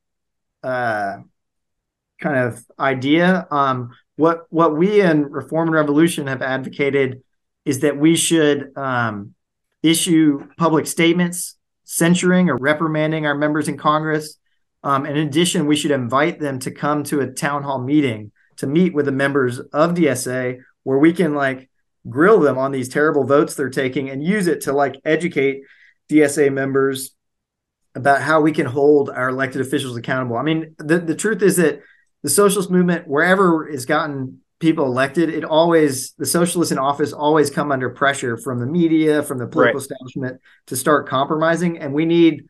uh, 0.64 1.18
kind 2.20 2.38
of 2.38 2.64
idea. 2.80 3.48
Um, 3.52 3.92
what 4.16 4.46
what 4.50 4.78
we 4.78 5.02
in 5.02 5.24
Reform 5.24 5.70
and 5.70 5.75
Revolution 5.75 6.28
have 6.28 6.42
advocated 6.42 7.22
is 7.66 7.80
that 7.80 7.98
we 7.98 8.16
should 8.16 8.72
um, 8.78 9.34
issue 9.82 10.48
public 10.58 10.88
statements 10.88 11.58
censuring 11.84 12.50
or 12.50 12.58
reprimanding 12.58 13.25
our 13.25 13.36
members 13.36 13.68
in 13.68 13.78
Congress. 13.78 14.38
Um, 14.86 15.08
in 15.08 15.18
addition, 15.18 15.65
we 15.65 15.75
should 15.75 15.89
invite 15.89 16.39
them 16.39 16.60
to 16.60 16.72
come 16.72 17.04
to 17.06 17.22
a 17.22 17.27
town 17.27 17.63
hall 17.63 17.82
meeting 17.82 18.32
to 18.58 18.68
meet 18.68 18.94
with 18.94 19.06
the 19.06 19.12
members 19.12 19.60
of 19.60 19.96
DSA 19.96 20.62
where 20.84 21.00
we 21.00 21.12
can 21.12 21.34
like 21.34 21.70
grill 22.08 22.39
them 22.39 22.60
on 22.60 22.72
these 22.72 22.88
terrible 22.88 23.25
votes 23.25 23.56
they're 23.56 23.72
taking 23.72 24.12
and 24.12 24.24
use 24.24 24.46
it 24.46 24.62
to 24.62 24.74
like 24.74 25.01
educate 25.04 25.63
DSA 26.08 26.54
members 26.54 27.15
about 27.96 28.22
how 28.22 28.42
we 28.42 28.51
can 28.51 28.68
hold 28.68 29.10
our 29.10 29.30
elected 29.30 29.60
officials 29.60 29.98
accountable. 29.98 30.38
I 30.38 30.44
mean, 30.44 30.75
the, 30.77 31.00
the 31.00 31.15
truth 31.15 31.42
is 31.42 31.58
that 31.58 31.82
the 32.22 32.30
socialist 32.30 32.70
movement, 32.70 33.08
wherever 33.08 33.68
it's 33.68 33.86
gotten 33.86 34.42
people 34.60 34.86
elected, 34.86 35.30
it 35.30 35.44
always 35.44 36.12
the 36.20 36.27
socialists 36.27 36.72
in 36.72 36.77
office 36.77 37.12
always 37.12 37.50
come 37.50 37.72
under 37.72 37.89
pressure 37.89 38.38
from 38.38 38.60
the 38.60 38.68
media, 38.68 39.24
from 39.24 39.39
the 39.39 39.48
political 39.48 39.80
right. 39.80 39.82
establishment 39.82 40.42
to 40.68 40.75
start 40.75 41.10
compromising. 41.10 41.80
And 41.80 41.92
we 41.92 42.06
need 42.06 42.46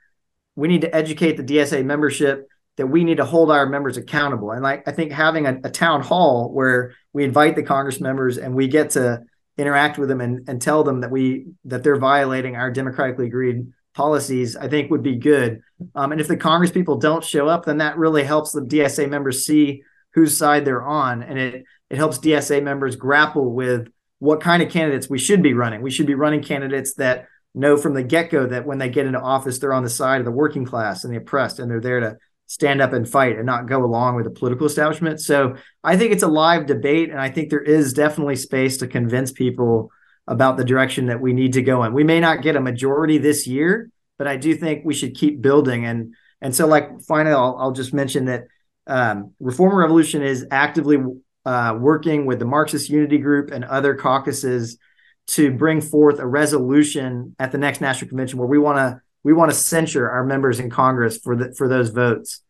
we 0.55 0.67
need 0.67 0.81
to 0.81 0.95
educate 0.95 1.37
the 1.37 1.43
DSA 1.43 1.83
membership 1.85 2.47
that 2.77 2.87
we 2.87 3.03
need 3.03 3.17
to 3.17 3.25
hold 3.25 3.51
our 3.51 3.65
members 3.65 3.97
accountable. 3.97 4.51
And 4.51 4.61
like 4.63 4.87
I 4.87 4.91
think 4.91 5.11
having 5.11 5.45
a, 5.45 5.59
a 5.63 5.69
town 5.69 6.01
hall 6.01 6.51
where 6.51 6.93
we 7.13 7.23
invite 7.23 7.55
the 7.55 7.63
Congress 7.63 8.01
members 8.01 8.37
and 8.37 8.53
we 8.53 8.67
get 8.67 8.91
to 8.91 9.21
interact 9.57 9.97
with 9.97 10.09
them 10.09 10.21
and, 10.21 10.47
and 10.49 10.61
tell 10.61 10.83
them 10.83 11.01
that 11.01 11.11
we 11.11 11.47
that 11.65 11.83
they're 11.83 11.95
violating 11.97 12.55
our 12.55 12.71
democratically 12.71 13.27
agreed 13.27 13.67
policies, 13.93 14.57
I 14.57 14.67
think 14.67 14.91
would 14.91 15.03
be 15.03 15.15
good. 15.15 15.61
Um, 15.95 16.11
and 16.11 16.19
if 16.19 16.27
the 16.27 16.35
Congress 16.35 16.71
people 16.71 16.97
don't 16.97 17.23
show 17.23 17.47
up, 17.47 17.65
then 17.65 17.77
that 17.77 17.97
really 17.97 18.23
helps 18.23 18.51
the 18.51 18.61
DSA 18.61 19.09
members 19.09 19.45
see 19.45 19.83
whose 20.13 20.37
side 20.37 20.65
they're 20.65 20.83
on, 20.83 21.23
and 21.23 21.39
it 21.39 21.63
it 21.89 21.97
helps 21.97 22.19
DSA 22.19 22.63
members 22.63 22.95
grapple 22.95 23.53
with 23.53 23.87
what 24.19 24.41
kind 24.41 24.63
of 24.63 24.71
candidates 24.71 25.09
we 25.09 25.19
should 25.19 25.43
be 25.43 25.53
running. 25.53 25.81
We 25.81 25.91
should 25.91 26.07
be 26.07 26.15
running 26.15 26.41
candidates 26.41 26.95
that 26.95 27.27
know 27.55 27.77
from 27.77 27.93
the 27.93 28.03
get 28.03 28.29
go 28.29 28.45
that 28.47 28.65
when 28.65 28.77
they 28.77 28.89
get 28.89 29.05
into 29.05 29.19
office, 29.19 29.59
they're 29.59 29.73
on 29.73 29.83
the 29.83 29.89
side 29.89 30.19
of 30.19 30.25
the 30.25 30.31
working 30.31 30.65
class 30.65 31.03
and 31.03 31.13
the 31.13 31.17
oppressed, 31.17 31.59
and 31.59 31.69
they're 31.69 31.81
there 31.81 31.99
to 32.01 32.17
stand 32.47 32.81
up 32.81 32.93
and 32.93 33.09
fight 33.09 33.37
and 33.37 33.45
not 33.45 33.67
go 33.67 33.83
along 33.83 34.15
with 34.15 34.25
the 34.25 34.31
political 34.31 34.67
establishment. 34.67 35.19
So 35.19 35.55
I 35.83 35.97
think 35.97 36.11
it's 36.11 36.23
a 36.23 36.27
live 36.27 36.67
debate, 36.67 37.09
and 37.09 37.19
I 37.19 37.29
think 37.29 37.49
there 37.49 37.61
is 37.61 37.93
definitely 37.93 38.35
space 38.35 38.77
to 38.77 38.87
convince 38.87 39.31
people 39.31 39.91
about 40.27 40.57
the 40.57 40.63
direction 40.63 41.07
that 41.07 41.21
we 41.21 41.33
need 41.33 41.53
to 41.53 41.61
go 41.61 41.83
in. 41.83 41.93
We 41.93 42.03
may 42.03 42.19
not 42.19 42.41
get 42.41 42.55
a 42.55 42.61
majority 42.61 43.17
this 43.17 43.47
year, 43.47 43.89
but 44.17 44.27
I 44.27 44.37
do 44.37 44.55
think 44.55 44.85
we 44.85 44.93
should 44.93 45.15
keep 45.15 45.41
building. 45.41 45.85
And 45.85 46.15
and 46.41 46.55
so, 46.55 46.67
like 46.67 47.01
finally, 47.01 47.35
I'll, 47.35 47.57
I'll 47.59 47.71
just 47.71 47.93
mention 47.93 48.25
that 48.25 48.43
um, 48.87 49.33
Reform 49.39 49.75
Revolution 49.75 50.21
is 50.21 50.45
actively 50.51 50.97
uh, 51.45 51.77
working 51.79 52.25
with 52.25 52.39
the 52.39 52.45
Marxist 52.45 52.89
Unity 52.89 53.17
Group 53.17 53.51
and 53.51 53.63
other 53.63 53.95
caucuses 53.95 54.77
to 55.27 55.51
bring 55.51 55.81
forth 55.81 56.19
a 56.19 56.27
resolution 56.27 57.35
at 57.39 57.51
the 57.51 57.57
next 57.57 57.81
national 57.81 58.09
convention 58.09 58.39
where 58.39 58.47
we 58.47 58.59
want 58.59 58.77
to 58.77 59.01
we 59.23 59.33
want 59.33 59.51
to 59.51 59.57
censure 59.57 60.09
our 60.09 60.23
members 60.23 60.59
in 60.59 60.69
Congress 60.69 61.17
for 61.17 61.35
the 61.35 61.53
for 61.53 61.67
those 61.67 61.89
votes. 61.89 62.41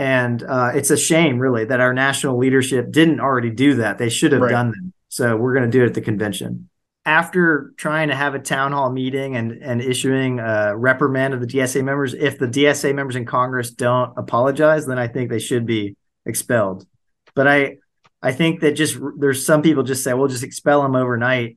And 0.00 0.42
uh, 0.44 0.72
it's 0.74 0.90
a 0.90 0.96
shame, 0.96 1.40
really, 1.40 1.64
that 1.64 1.80
our 1.80 1.92
national 1.92 2.38
leadership 2.38 2.92
didn't 2.92 3.18
already 3.18 3.50
do 3.50 3.76
that. 3.76 3.98
They 3.98 4.10
should 4.10 4.30
have 4.30 4.42
right. 4.42 4.50
done 4.50 4.70
that. 4.70 4.92
So 5.08 5.36
we're 5.36 5.54
going 5.54 5.68
to 5.68 5.76
do 5.76 5.82
it 5.82 5.86
at 5.86 5.94
the 5.94 6.00
convention 6.00 6.68
after 7.08 7.72
trying 7.78 8.08
to 8.08 8.14
have 8.14 8.34
a 8.34 8.38
town 8.38 8.72
hall 8.72 8.92
meeting 8.92 9.34
and 9.34 9.52
and 9.62 9.80
issuing 9.80 10.40
a 10.40 10.76
reprimand 10.76 11.32
of 11.32 11.40
the 11.40 11.46
DSA 11.46 11.82
members, 11.82 12.12
if 12.12 12.38
the 12.38 12.46
DSA 12.46 12.94
members 12.94 13.16
in 13.16 13.24
Congress 13.24 13.70
don't 13.70 14.12
apologize, 14.18 14.84
then 14.84 14.98
I 14.98 15.08
think 15.08 15.30
they 15.30 15.38
should 15.38 15.64
be 15.64 15.96
expelled. 16.26 16.86
But 17.34 17.48
I 17.48 17.78
I 18.20 18.32
think 18.32 18.60
that 18.60 18.72
just 18.72 18.98
there's 19.16 19.46
some 19.46 19.62
people 19.62 19.84
just 19.84 20.04
say 20.04 20.12
we'll 20.12 20.28
just 20.28 20.44
expel 20.44 20.82
them 20.82 20.94
overnight, 20.94 21.56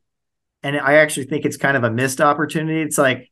and 0.63 0.77
I 0.77 0.95
actually 0.95 1.25
think 1.25 1.45
it's 1.45 1.57
kind 1.57 1.75
of 1.75 1.83
a 1.83 1.91
missed 1.91 2.21
opportunity. 2.21 2.81
It's 2.81 2.97
like, 2.97 3.31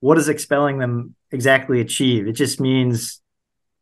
what 0.00 0.16
does 0.16 0.28
expelling 0.28 0.78
them 0.78 1.14
exactly 1.30 1.80
achieve? 1.80 2.26
It 2.26 2.32
just 2.32 2.60
means 2.60 3.20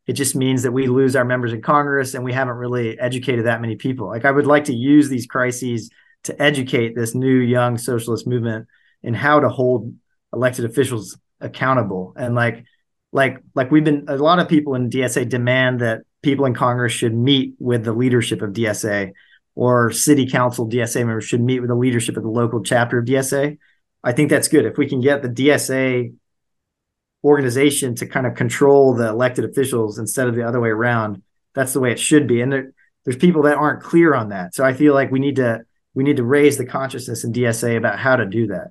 it 0.07 0.15
just 0.15 0.35
means 0.35 0.65
that 0.65 0.73
we 0.73 0.89
lose 0.89 1.15
our 1.15 1.25
members 1.25 1.53
in 1.53 1.63
Congress 1.63 2.15
and 2.15 2.25
we 2.25 2.33
haven't 2.33 2.57
really 2.57 2.99
educated 2.99 3.47
that 3.47 3.61
many 3.61 3.77
people. 3.77 4.09
Like 4.09 4.25
I 4.25 4.31
would 4.31 4.47
like 4.47 4.65
to 4.65 4.75
use 4.75 5.09
these 5.09 5.27
crises 5.27 5.91
to 6.25 6.43
educate 6.43 6.95
this 6.95 7.15
new 7.15 7.37
young 7.37 7.79
socialist 7.79 8.27
movement 8.27 8.67
in 9.03 9.15
how 9.15 9.41
to 9.41 9.49
hold 9.49 9.95
elected 10.33 10.65
officials 10.65 11.19
accountable 11.41 12.15
and 12.17 12.35
like 12.35 12.65
like 13.13 13.43
like 13.55 13.71
we've 13.71 13.85
been 13.85 14.05
a 14.09 14.17
lot 14.17 14.39
of 14.39 14.49
people 14.49 14.75
in 14.75 14.91
DSA 14.91 15.29
demand 15.29 15.81
that 15.81 16.03
people 16.23 16.47
in 16.47 16.55
Congress 16.55 16.93
should 16.93 17.15
meet 17.15 17.55
with 17.59 17.85
the 17.85 17.93
leadership 17.93 18.43
of 18.43 18.53
DSA 18.53 19.13
or 19.54 19.90
city 19.90 20.26
council 20.26 20.68
DSA 20.68 21.06
members 21.06 21.25
should 21.25 21.42
meet 21.42 21.61
with 21.61 21.68
the 21.68 21.75
leadership 21.75 22.16
of 22.16 22.23
the 22.23 22.28
local 22.28 22.62
chapter 22.62 22.99
of 22.99 23.04
DSA. 23.04 23.59
I 24.02 24.12
think 24.12 24.30
that's 24.30 24.49
good 24.49 24.64
if 24.64 24.78
we 24.78 24.88
can 24.88 25.00
get 25.00 25.23
the 25.23 25.28
DSA 25.28 26.14
organization 27.25 27.94
to 27.97 28.06
kind 28.06 28.26
of 28.26 28.35
control 28.35 28.94
the 28.94 29.09
elected 29.09 29.44
officials 29.44 29.99
instead 29.99 30.26
of 30.26 30.35
the 30.35 30.42
other 30.42 30.61
way 30.61 30.71
around. 30.71 31.23
That's 31.54 31.73
the 31.73 31.80
way 31.80 31.92
it 31.92 32.00
should 32.00 32.26
be. 32.26 32.40
And 32.40 32.52
there, 32.52 32.73
there's 33.04 33.16
people 33.16 33.42
that 33.42 33.56
aren't 33.56 33.82
clear 33.82 34.14
on 34.14 34.30
that. 34.30 34.54
So 34.54 34.64
I 34.64 34.73
feel 34.73 34.94
like 34.94 35.11
we 35.11 35.21
need 35.21 35.37
to 35.37 35.61
we 35.94 36.04
need 36.04 36.16
to 36.16 36.25
raise 36.25 36.56
the 36.56 36.64
consciousness 36.64 37.23
in 37.23 37.35
DSA 37.35 37.76
about 37.76 37.99
how 37.99 38.16
to 38.16 38.25
do 38.25 38.47
that. 38.47 38.68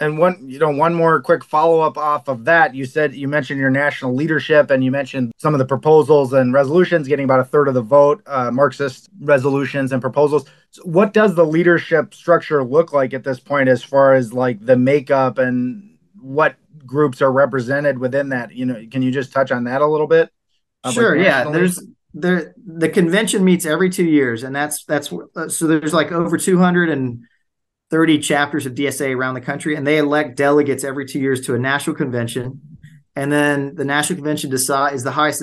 And 0.00 0.16
one, 0.16 0.48
you 0.48 0.58
know, 0.58 0.70
one 0.70 0.94
more 0.94 1.20
quick 1.20 1.44
follow 1.44 1.80
up 1.80 1.98
off 1.98 2.26
of 2.26 2.46
that. 2.46 2.74
You 2.74 2.86
said 2.86 3.14
you 3.14 3.28
mentioned 3.28 3.60
your 3.60 3.70
national 3.70 4.14
leadership, 4.14 4.70
and 4.70 4.82
you 4.82 4.90
mentioned 4.90 5.32
some 5.36 5.54
of 5.54 5.58
the 5.58 5.66
proposals 5.66 6.32
and 6.32 6.54
resolutions 6.54 7.06
getting 7.06 7.24
about 7.24 7.40
a 7.40 7.44
third 7.44 7.68
of 7.68 7.74
the 7.74 7.82
vote, 7.82 8.22
uh, 8.26 8.50
Marxist 8.50 9.10
resolutions 9.20 9.92
and 9.92 10.00
proposals. 10.00 10.48
So 10.70 10.82
what 10.84 11.12
does 11.12 11.34
the 11.34 11.44
leadership 11.44 12.14
structure 12.14 12.64
look 12.64 12.94
like 12.94 13.12
at 13.12 13.24
this 13.24 13.38
point, 13.38 13.68
as 13.68 13.82
far 13.82 14.14
as 14.14 14.32
like 14.32 14.64
the 14.64 14.76
makeup 14.76 15.36
and 15.36 15.98
what 16.18 16.56
groups 16.86 17.20
are 17.20 17.30
represented 17.30 17.98
within 17.98 18.30
that? 18.30 18.54
You 18.54 18.64
know, 18.66 18.82
can 18.90 19.02
you 19.02 19.10
just 19.10 19.32
touch 19.32 19.52
on 19.52 19.64
that 19.64 19.82
a 19.82 19.86
little 19.86 20.06
bit? 20.06 20.30
Sure. 20.92 21.16
Like 21.16 21.26
yeah. 21.26 21.50
There's 21.50 21.78
the 22.14 22.54
the 22.56 22.88
convention 22.88 23.44
meets 23.44 23.66
every 23.66 23.90
two 23.90 24.06
years, 24.06 24.44
and 24.44 24.56
that's 24.56 24.84
that's 24.84 25.08
so 25.08 25.66
there's 25.66 25.92
like 25.92 26.10
over 26.10 26.38
230 27.90 28.18
chapters 28.20 28.66
of 28.66 28.74
DSA 28.74 29.16
around 29.16 29.34
the 29.34 29.40
country, 29.40 29.74
and 29.74 29.86
they 29.86 29.98
elect 29.98 30.36
delegates 30.36 30.84
every 30.84 31.06
two 31.06 31.18
years 31.18 31.40
to 31.42 31.54
a 31.54 31.58
national 31.58 31.96
convention, 31.96 32.60
and 33.16 33.32
then 33.32 33.74
the 33.74 33.84
national 33.84 34.16
convention 34.16 34.50
decide 34.50 34.94
is 34.94 35.02
the 35.02 35.10
highest 35.10 35.40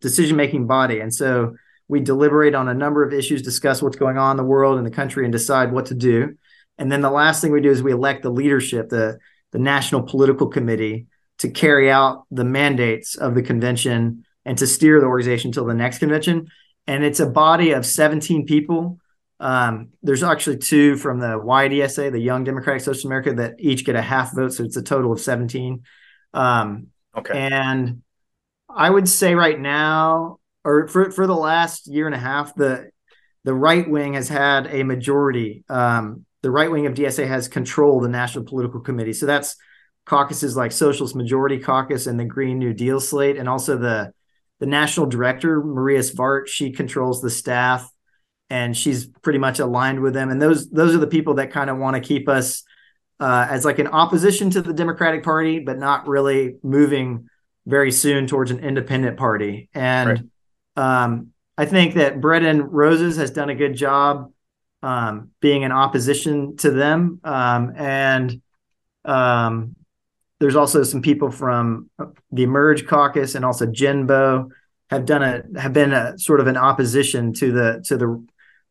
decision 0.00 0.36
making 0.36 0.66
body, 0.66 1.00
and 1.00 1.12
so 1.12 1.54
we 1.88 2.00
deliberate 2.00 2.54
on 2.54 2.68
a 2.68 2.74
number 2.74 3.04
of 3.04 3.12
issues, 3.12 3.42
discuss 3.42 3.82
what's 3.82 3.96
going 3.96 4.16
on 4.16 4.32
in 4.32 4.36
the 4.36 4.44
world 4.44 4.78
and 4.78 4.86
the 4.86 4.90
country, 4.90 5.24
and 5.24 5.32
decide 5.32 5.72
what 5.72 5.86
to 5.86 5.94
do. 5.94 6.36
And 6.78 6.90
then 6.90 7.00
the 7.00 7.10
last 7.10 7.42
thing 7.42 7.52
we 7.52 7.60
do 7.60 7.70
is 7.70 7.82
we 7.82 7.92
elect 7.92 8.22
the 8.22 8.30
leadership, 8.30 8.88
the 8.88 9.18
the 9.52 9.58
national 9.58 10.02
political 10.02 10.48
committee, 10.48 11.06
to 11.38 11.50
carry 11.50 11.90
out 11.90 12.24
the 12.30 12.44
mandates 12.44 13.16
of 13.16 13.34
the 13.34 13.42
convention 13.42 14.24
and 14.44 14.58
to 14.58 14.66
steer 14.66 15.00
the 15.00 15.06
organization 15.06 15.48
until 15.48 15.66
the 15.66 15.74
next 15.74 15.98
convention. 15.98 16.48
And 16.86 17.04
it's 17.04 17.20
a 17.20 17.28
body 17.28 17.72
of 17.72 17.86
17 17.86 18.46
people. 18.46 18.98
Um, 19.42 19.88
there's 20.04 20.22
actually 20.22 20.58
two 20.58 20.96
from 20.96 21.18
the 21.18 21.36
YDSA, 21.36 22.12
the 22.12 22.20
Young 22.20 22.44
Democratic 22.44 22.80
Social 22.80 23.08
America, 23.08 23.34
that 23.34 23.56
each 23.58 23.84
get 23.84 23.96
a 23.96 24.00
half 24.00 24.32
vote. 24.34 24.52
So 24.52 24.62
it's 24.62 24.76
a 24.76 24.82
total 24.82 25.10
of 25.10 25.20
17. 25.20 25.82
Um, 26.32 26.86
okay. 27.16 27.50
And 27.50 28.02
I 28.70 28.88
would 28.88 29.08
say 29.08 29.34
right 29.34 29.58
now, 29.58 30.38
or 30.64 30.86
for 30.86 31.10
for 31.10 31.26
the 31.26 31.34
last 31.34 31.88
year 31.88 32.06
and 32.06 32.14
a 32.14 32.18
half, 32.18 32.54
the 32.54 32.90
the 33.42 33.52
right 33.52 33.88
wing 33.90 34.14
has 34.14 34.28
had 34.28 34.68
a 34.68 34.84
majority. 34.84 35.64
Um, 35.68 36.24
the 36.42 36.50
right 36.52 36.70
wing 36.70 36.86
of 36.86 36.94
DSA 36.94 37.26
has 37.26 37.48
controlled 37.48 38.04
the 38.04 38.08
National 38.08 38.44
Political 38.44 38.80
Committee. 38.80 39.12
So 39.12 39.26
that's 39.26 39.56
caucuses 40.04 40.56
like 40.56 40.70
Socialist 40.70 41.16
Majority 41.16 41.58
Caucus 41.58 42.06
and 42.06 42.18
the 42.18 42.24
Green 42.24 42.60
New 42.60 42.72
Deal 42.72 43.00
slate, 43.00 43.36
and 43.36 43.48
also 43.48 43.76
the 43.76 44.12
the 44.60 44.66
national 44.66 45.06
director 45.06 45.60
Maria 45.60 46.00
Svart. 46.00 46.46
She 46.46 46.70
controls 46.70 47.20
the 47.20 47.30
staff, 47.30 47.90
and 48.52 48.76
she's 48.76 49.06
pretty 49.06 49.38
much 49.38 49.60
aligned 49.60 50.00
with 50.00 50.12
them. 50.12 50.28
And 50.28 50.40
those 50.40 50.68
those 50.68 50.94
are 50.94 50.98
the 50.98 51.06
people 51.06 51.34
that 51.34 51.50
kind 51.50 51.70
of 51.70 51.78
want 51.78 51.96
to 51.96 52.00
keep 52.00 52.28
us 52.28 52.64
uh, 53.18 53.46
as 53.48 53.64
like 53.64 53.78
an 53.78 53.86
opposition 53.86 54.50
to 54.50 54.60
the 54.60 54.74
Democratic 54.74 55.22
Party, 55.22 55.58
but 55.58 55.78
not 55.78 56.06
really 56.06 56.56
moving 56.62 57.30
very 57.64 57.90
soon 57.90 58.26
towards 58.26 58.50
an 58.50 58.58
independent 58.58 59.16
party. 59.16 59.70
And 59.72 60.30
right. 60.76 61.02
um, 61.04 61.28
I 61.56 61.64
think 61.64 61.94
that 61.94 62.20
Bread 62.20 62.44
and 62.44 62.70
Roses 62.70 63.16
has 63.16 63.30
done 63.30 63.48
a 63.48 63.54
good 63.54 63.74
job 63.74 64.30
um, 64.82 65.30
being 65.40 65.62
in 65.62 65.72
opposition 65.72 66.56
to 66.58 66.70
them. 66.70 67.20
Um, 67.24 67.72
and 67.74 68.42
um, 69.06 69.76
there's 70.40 70.56
also 70.56 70.82
some 70.82 71.00
people 71.00 71.30
from 71.30 71.88
the 72.30 72.42
Emerge 72.42 72.86
Caucus 72.86 73.34
and 73.34 73.46
also 73.46 73.64
Genbo 73.64 74.50
have 74.90 75.06
done 75.06 75.22
a 75.22 75.58
have 75.58 75.72
been 75.72 75.94
a 75.94 76.18
sort 76.18 76.40
of 76.40 76.48
an 76.48 76.58
opposition 76.58 77.32
to 77.32 77.50
the 77.50 77.82
to 77.86 77.96
the 77.96 78.22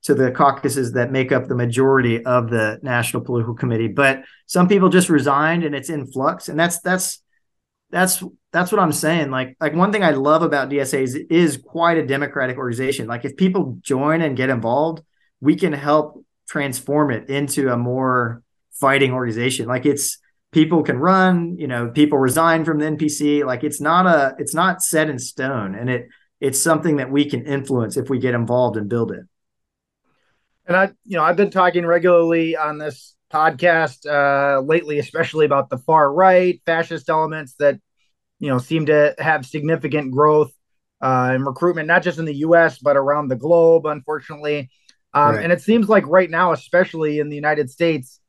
to 0.04 0.16
the 0.16 0.32
caucuses 0.32 0.94
that 0.94 1.12
make 1.12 1.32
up 1.32 1.48
the 1.48 1.56
majority 1.56 2.26
of 2.26 2.50
the 2.50 2.80
National 2.82 3.24
Political 3.24 3.54
Committee. 3.56 3.88
But 3.88 4.24
some 4.48 4.68
people 4.68 4.90
just 4.90 5.10
resigned 5.10 5.64
and 5.64 5.76
it's 5.76 5.90
in 5.90 6.08
flux. 6.08 6.50
And 6.50 6.60
that's 6.60 6.80
that's 6.80 7.22
that's 7.92 8.24
that's 8.52 8.72
what 8.72 8.80
I'm 8.80 8.92
saying. 8.92 9.30
Like 9.30 9.56
like 9.60 9.74
one 9.74 9.92
thing 9.92 10.04
I 10.04 10.12
love 10.12 10.42
about 10.42 10.70
DSA 10.70 11.04
is 11.04 11.16
is 11.16 11.58
quite 11.58 11.98
a 11.98 12.06
democratic 12.06 12.58
organization. 12.58 13.08
Like 13.08 13.26
if 13.26 13.38
people 13.38 13.78
join 13.82 14.22
and 14.22 14.36
get 14.36 14.50
involved, 14.50 15.04
we 15.40 15.56
can 15.56 15.74
help 15.74 16.26
transform 16.48 17.12
it 17.12 17.30
into 17.30 17.72
a 17.72 17.78
more 17.78 18.42
fighting 18.74 19.14
organization. 19.14 19.68
Like 19.68 19.86
it's 19.86 20.18
people 20.52 20.84
can 20.84 20.98
run, 20.98 21.58
you 21.58 21.68
know, 21.68 21.90
people 21.90 22.18
resign 22.18 22.66
from 22.66 22.80
the 22.80 22.86
NPC. 22.86 23.46
Like 23.46 23.64
it's 23.64 23.80
not 23.80 24.08
a 24.08 24.36
it's 24.40 24.56
not 24.56 24.82
set 24.82 25.10
in 25.10 25.20
stone 25.20 25.76
and 25.76 25.90
it 25.90 26.08
it's 26.40 26.60
something 26.60 26.98
that 26.98 27.12
we 27.12 27.30
can 27.30 27.46
influence 27.46 27.98
if 27.98 28.10
we 28.10 28.18
get 28.18 28.34
involved 28.34 28.76
and 28.76 28.90
build 28.90 29.12
it. 29.12 29.22
And 30.66 30.78
I, 30.78 30.92
you 31.06 31.18
know, 31.18 31.24
I've 31.24 31.36
been 31.36 31.50
talking 31.50 31.86
regularly 31.86 32.56
on 32.56 32.78
this 32.78 33.16
podcast 33.32 34.06
uh, 34.06 34.62
lately, 34.62 35.00
especially 35.00 35.46
about 35.46 35.70
the 35.70 35.78
far 35.78 36.12
right 36.12 36.62
fascist 36.66 37.10
elements 37.10 37.56
that, 37.60 37.80
you 38.40 38.50
know, 38.50 38.58
seem 38.58 38.86
to 38.88 39.16
have 39.18 39.46
significant 39.46 40.12
growth 40.12 40.52
uh, 41.02 41.32
in 41.36 41.44
recruitment, 41.44 41.88
not 41.88 42.04
just 42.04 42.20
in 42.20 42.26
the 42.26 42.36
U.S. 42.38 42.80
but 42.80 42.98
around 42.98 43.28
the 43.28 43.36
globe, 43.36 43.86
unfortunately. 43.86 44.70
Um, 45.14 45.36
right. 45.36 45.44
And 45.44 45.54
it 45.54 45.62
seems 45.62 45.90
like 45.90 46.06
right 46.08 46.30
now, 46.30 46.52
especially 46.52 47.20
in 47.20 47.30
the 47.30 47.36
United 47.36 47.70
States, 47.70 48.20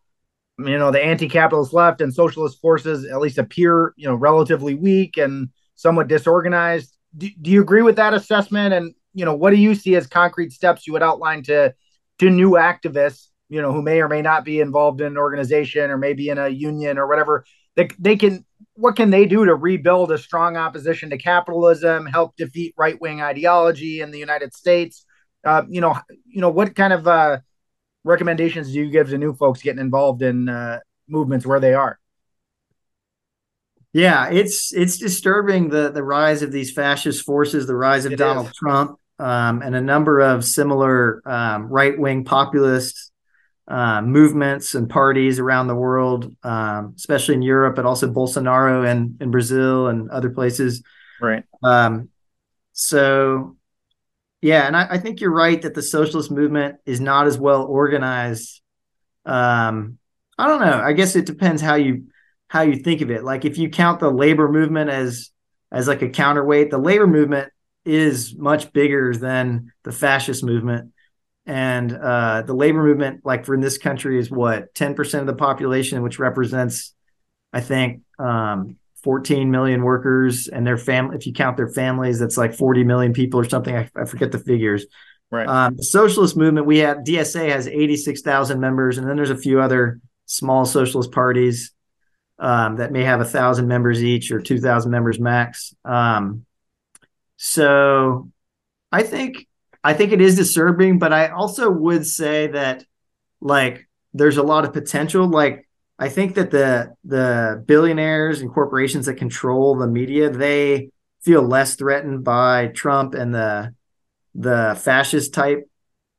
you 0.59 0.79
know, 0.79 0.91
the 0.91 1.05
anti-capitalist 1.05 1.73
left 1.73 2.01
and 2.01 2.15
socialist 2.15 2.61
forces 2.61 3.05
at 3.05 3.21
least 3.21 3.39
appear, 3.39 3.95
you 3.97 4.09
know, 4.09 4.15
relatively 4.15 4.75
weak 4.75 5.17
and 5.17 5.49
somewhat 5.75 6.09
disorganized. 6.09 6.97
Do, 7.17 7.29
do 7.41 7.51
you 7.51 7.61
agree 7.61 7.83
with 7.83 7.97
that 7.97 8.15
assessment? 8.15 8.75
And 8.75 8.95
you 9.15 9.25
know, 9.25 9.35
what 9.35 9.51
do 9.51 9.57
you 9.57 9.75
see 9.75 9.95
as 9.97 10.07
concrete 10.07 10.53
steps 10.53 10.87
you 10.87 10.93
would 10.95 11.03
outline 11.03 11.43
to 11.45 11.75
to 12.23 12.31
new 12.31 12.53
activists, 12.53 13.27
you 13.49 13.61
know, 13.61 13.73
who 13.73 13.83
may 13.83 14.01
or 14.01 14.09
may 14.09 14.23
not 14.23 14.45
be 14.45 14.61
involved 14.61 15.01
in 15.01 15.09
an 15.09 15.19
organization 15.19 15.91
or 15.91 15.99
maybe 15.99 16.29
in 16.29 16.39
a 16.39 16.49
union 16.49 16.97
or 16.97 17.09
whatever, 17.09 17.45
they, 17.75 17.89
they 17.99 18.15
can, 18.17 18.47
what 18.75 18.95
can 18.95 19.11
they 19.11 19.27
do 19.27 19.45
to 19.45 19.57
rebuild 19.57 20.13
a 20.13 20.19
strong 20.19 20.57
opposition 20.57 21.11
to 21.11 21.19
capitalism, 21.19 22.07
help 22.07 22.37
defeat 22.37 22.75
right 22.79 23.01
wing 23.01 23.21
ideology 23.21 24.01
in 24.01 24.13
the 24.13 24.21
United 24.21 24.55
States? 24.55 25.05
Uh, 25.45 25.63
you 25.69 25.81
know, 25.81 25.99
you 26.25 26.41
know, 26.41 26.49
what 26.49 26.77
kind 26.77 26.93
of 26.93 27.09
uh, 27.09 27.39
recommendations 28.05 28.73
do 28.73 28.75
you 28.75 28.89
give 28.89 29.11
to 29.11 29.19
new 29.19 29.35
folks 29.35 29.61
getting 29.61 29.81
involved 29.81 30.23
in 30.23 30.49
uh, 30.49 30.79
movements 31.09 31.45
where 31.45 31.59
they 31.59 31.75
are? 31.75 31.99
Yeah, 33.93 34.31
it's 34.31 34.73
it's 34.73 34.97
disturbing 34.97 35.69
the 35.69 35.91
the 35.91 36.03
rise 36.03 36.41
of 36.41 36.53
these 36.53 36.73
fascist 36.73 37.27
forces, 37.27 37.67
the 37.67 37.77
rise 37.77 38.07
of 38.07 38.13
it 38.13 38.17
Donald 38.17 38.47
is. 38.47 38.55
Trump, 38.55 38.99
um, 39.19 39.63
and 39.63 39.75
a 39.75 39.81
number 39.81 40.21
of 40.21 40.45
similar 40.45 41.23
um, 41.27 41.69
right 41.69 41.99
wing 41.99 42.25
populist 42.25 43.13
uh, 43.69 44.03
movements 44.03 44.75
and 44.75 44.91
parties 44.91 45.39
around 45.39 45.69
the 45.69 45.75
world, 45.75 46.35
um, 46.43 46.95
especially 46.97 47.35
in 47.35 47.43
Europe, 47.43 47.77
but 47.77 47.87
also 47.87 48.11
Bolsonaro 48.11 48.87
and 48.87 49.21
in 49.21 49.31
Brazil 49.31 49.87
and 49.87 50.11
other 50.11 50.31
places. 50.31 50.83
Right. 51.21 51.45
Um, 51.63 52.09
so, 52.73 53.57
yeah, 54.41 54.67
and 54.67 54.77
I, 54.77 54.89
I, 54.91 54.99
think 54.99 55.21
you're 55.21 55.33
right 55.33 55.63
that 55.63 55.75
the 55.75 55.83
socialist 55.83 56.31
movement 56.31 56.79
is 56.85 57.01
not 57.01 57.27
as 57.27 57.39
well 57.39 57.63
organized. 57.65 58.61
Um, 59.25 59.99
I 60.37 60.49
don't 60.49 60.61
know. 60.61 60.81
I 60.81 60.93
guess 60.93 61.15
it 61.15 61.27
depends 61.27 61.63
how 61.63 61.77
you 61.77 62.07
how 62.49 62.63
you 62.63 62.77
think 62.77 63.01
of 63.01 63.11
it. 63.11 63.23
Like 63.23 63.45
if 63.45 63.57
you 63.57 63.71
count 63.71 64.01
the 64.01 64.11
labor 64.11 64.51
movement 64.51 64.91
as 64.91 65.31
as 65.71 65.87
like 65.87 66.03
a 66.03 66.09
counterweight, 66.09 66.71
the 66.71 66.79
labor 66.79 67.07
movement 67.07 67.53
is 67.85 68.37
much 68.37 68.73
bigger 68.73 69.15
than 69.15 69.73
the 69.85 69.93
fascist 69.93 70.45
movement. 70.45 70.93
And 71.45 71.93
uh, 71.93 72.43
the 72.43 72.55
labor 72.55 72.83
movement, 72.83 73.23
like 73.25 73.45
for 73.45 73.55
in 73.55 73.61
this 73.61 73.79
country, 73.79 74.19
is 74.19 74.31
what 74.31 74.75
10% 74.75 75.21
of 75.21 75.27
the 75.27 75.35
population, 75.35 76.03
which 76.03 76.19
represents, 76.19 76.95
I 77.53 77.61
think, 77.61 78.03
um, 78.19 78.77
14 79.03 79.51
million 79.51 79.83
workers 79.83 80.47
and 80.47 80.65
their 80.65 80.79
family. 80.79 81.17
If 81.17 81.27
you 81.27 81.33
count 81.33 81.57
their 81.57 81.69
families, 81.69 82.21
that's 82.21 82.37
like 82.37 82.55
40 82.55 82.85
million 82.85 83.13
people 83.13 83.41
or 83.41 83.49
something. 83.49 83.75
I, 83.75 83.91
I 83.97 84.05
forget 84.05 84.31
the 84.31 84.39
figures. 84.39 84.87
Right. 85.31 85.49
Um, 85.49 85.77
the 85.77 85.83
socialist 85.83 86.37
movement, 86.37 86.67
we 86.67 86.79
have 86.79 86.99
DSA 86.99 87.49
has 87.49 87.67
86,000 87.67 88.61
members, 88.61 88.99
and 88.99 89.09
then 89.09 89.17
there's 89.17 89.31
a 89.31 89.37
few 89.37 89.61
other 89.61 90.01
small 90.27 90.65
socialist 90.65 91.11
parties 91.11 91.73
um, 92.39 92.77
that 92.77 92.93
may 92.93 93.03
have 93.03 93.21
a 93.21 93.25
thousand 93.25 93.67
members 93.67 94.05
each 94.05 94.31
or 94.31 94.41
2,000 94.41 94.91
members 94.91 95.19
max. 95.19 95.75
Um, 95.85 96.45
so 97.45 98.31
I 98.93 99.03
think 99.03 99.49
I 99.83 99.95
think 99.95 100.13
it 100.13 100.21
is 100.21 100.37
disturbing, 100.37 101.01
but 101.01 101.13
I 101.13 101.31
also 101.31 101.69
would 101.69 102.07
say 102.07 102.47
that 102.47 102.85
like 103.41 103.89
there's 104.15 104.37
a 104.37 104.45
lot 104.45 104.65
of 104.65 104.73
potential. 104.73 105.27
Like 105.27 105.69
I 105.99 106.09
think 106.09 106.37
that 106.37 106.53
the 106.53 106.95
the 107.03 107.61
billionaires 107.67 108.43
and 108.43 108.53
corporations 108.53 109.07
that 109.07 109.15
control 109.15 109.75
the 109.75 109.89
media, 109.89 110.31
they 110.31 110.91
feel 111.23 111.43
less 111.43 111.75
threatened 111.75 112.23
by 112.23 112.69
Trump 112.69 113.15
and 113.15 113.35
the 113.35 113.75
the 114.37 114.81
fascist 114.81 115.35
type 115.35 115.69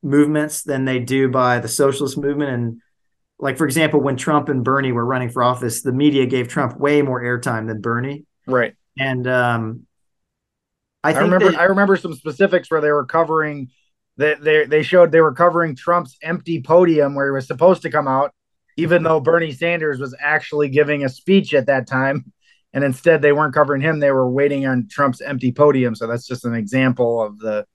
movements 0.02 0.64
than 0.64 0.84
they 0.84 1.00
do 1.00 1.30
by 1.30 1.60
the 1.60 1.70
socialist 1.70 2.18
movement. 2.18 2.52
And 2.52 2.82
like 3.40 3.58
for 3.58 3.64
example, 3.64 4.02
when 4.02 4.18
Trump 4.18 4.50
and 4.50 4.62
Bernie 4.62 4.92
were 4.92 5.06
running 5.06 5.30
for 5.30 5.42
office, 5.42 5.84
the 5.84 5.94
media 5.94 6.26
gave 6.26 6.50
Trump 6.50 6.78
way 6.78 7.02
more 7.02 7.22
airtime 7.22 7.68
than 7.68 7.80
Bernie. 7.80 8.26
Right. 8.46 8.74
And 9.00 9.26
um, 9.26 9.88
I, 11.04 11.14
I 11.14 11.20
remember 11.20 11.52
that, 11.52 11.60
I 11.60 11.66
remember 11.66 11.98
some 11.98 12.14
specifics 12.14 12.72
where 12.72 12.82
they 12.82 12.92
were 12.92 13.06
covering 13.06 13.70
that 14.18 14.42
they 14.42 14.66
they 14.66 14.84
showed 14.84 15.12
they 15.12 15.22
were 15.22 15.34
covering 15.34 15.76
Trump's 15.76 16.18
empty 16.22 16.62
podium 16.62 17.16
where 17.16 17.28
he 17.28 17.32
was 17.32 17.48
supposed 17.48 17.82
to 17.82 17.90
come 17.90 18.08
out, 18.08 18.34
even 18.78 19.04
though 19.04 19.20
Bernie 19.20 19.52
Sanders 19.52 20.00
was 20.00 20.16
actually 20.20 20.70
giving 20.70 21.04
a 21.04 21.10
speech 21.10 21.54
at 21.54 21.66
that 21.68 21.88
time. 21.88 22.32
And 22.76 22.84
instead 22.84 23.22
they 23.22 23.34
weren't 23.34 23.54
covering 23.54 23.82
him, 23.82 24.00
they 24.00 24.12
were 24.12 24.30
waiting 24.30 24.66
on 24.66 24.88
Trump's 24.90 25.22
empty 25.22 25.52
podium. 25.52 25.94
So 25.94 26.08
that's 26.08 26.26
just 26.26 26.46
an 26.46 26.56
example 26.56 27.22
of 27.22 27.40
the 27.40 27.66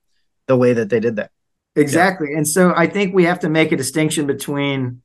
the 0.46 0.56
way 0.56 0.72
that 0.72 0.88
they 0.88 1.00
did 1.00 1.16
that. 1.16 1.30
Exactly. 1.76 2.28
Yeah. 2.30 2.38
And 2.38 2.48
so 2.48 2.72
I 2.74 2.86
think 2.86 3.14
we 3.14 3.24
have 3.24 3.40
to 3.40 3.48
make 3.48 3.70
a 3.70 3.76
distinction 3.76 4.26
between 4.26 5.02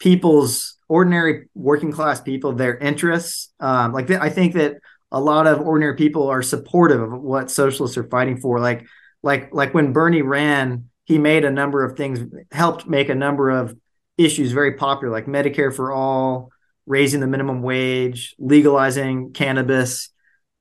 people's 0.00 0.76
ordinary 0.88 1.48
working 1.54 1.92
class 1.92 2.20
people, 2.20 2.52
their 2.52 2.76
interests. 2.76 3.52
Um, 3.60 3.92
like 3.92 4.10
I 4.10 4.28
think 4.28 4.54
that 4.54 4.78
a 5.12 5.20
lot 5.20 5.46
of 5.46 5.60
ordinary 5.60 5.94
people 5.94 6.28
are 6.28 6.42
supportive 6.42 7.00
of 7.00 7.12
what 7.22 7.50
socialists 7.50 7.96
are 7.96 8.08
fighting 8.08 8.38
for. 8.38 8.58
Like, 8.58 8.86
like, 9.22 9.54
like 9.54 9.74
when 9.74 9.92
Bernie 9.92 10.22
ran, 10.22 10.88
he 11.04 11.18
made 11.18 11.44
a 11.44 11.50
number 11.50 11.84
of 11.84 11.96
things, 11.96 12.20
helped 12.50 12.88
make 12.88 13.08
a 13.08 13.14
number 13.14 13.50
of 13.50 13.76
issues 14.18 14.52
very 14.52 14.72
popular, 14.74 15.12
like 15.12 15.26
Medicare 15.26 15.74
for 15.74 15.92
all, 15.92 16.50
raising 16.86 17.20
the 17.20 17.26
minimum 17.26 17.62
wage, 17.62 18.34
legalizing 18.38 19.32
cannabis, 19.32 20.08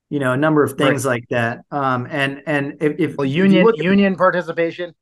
you 0.10 0.20
know, 0.20 0.34
a 0.34 0.38
number 0.38 0.64
of 0.64 0.74
things 0.74 1.06
right. 1.06 1.12
like 1.12 1.24
that. 1.30 1.62
Um, 1.72 2.08
and 2.10 2.44
and 2.46 2.78
if, 2.82 3.00
if 3.00 3.18
well, 3.18 3.26
union 3.26 3.66
if 3.68 3.82
union 3.82 4.16
participation, 4.16 4.94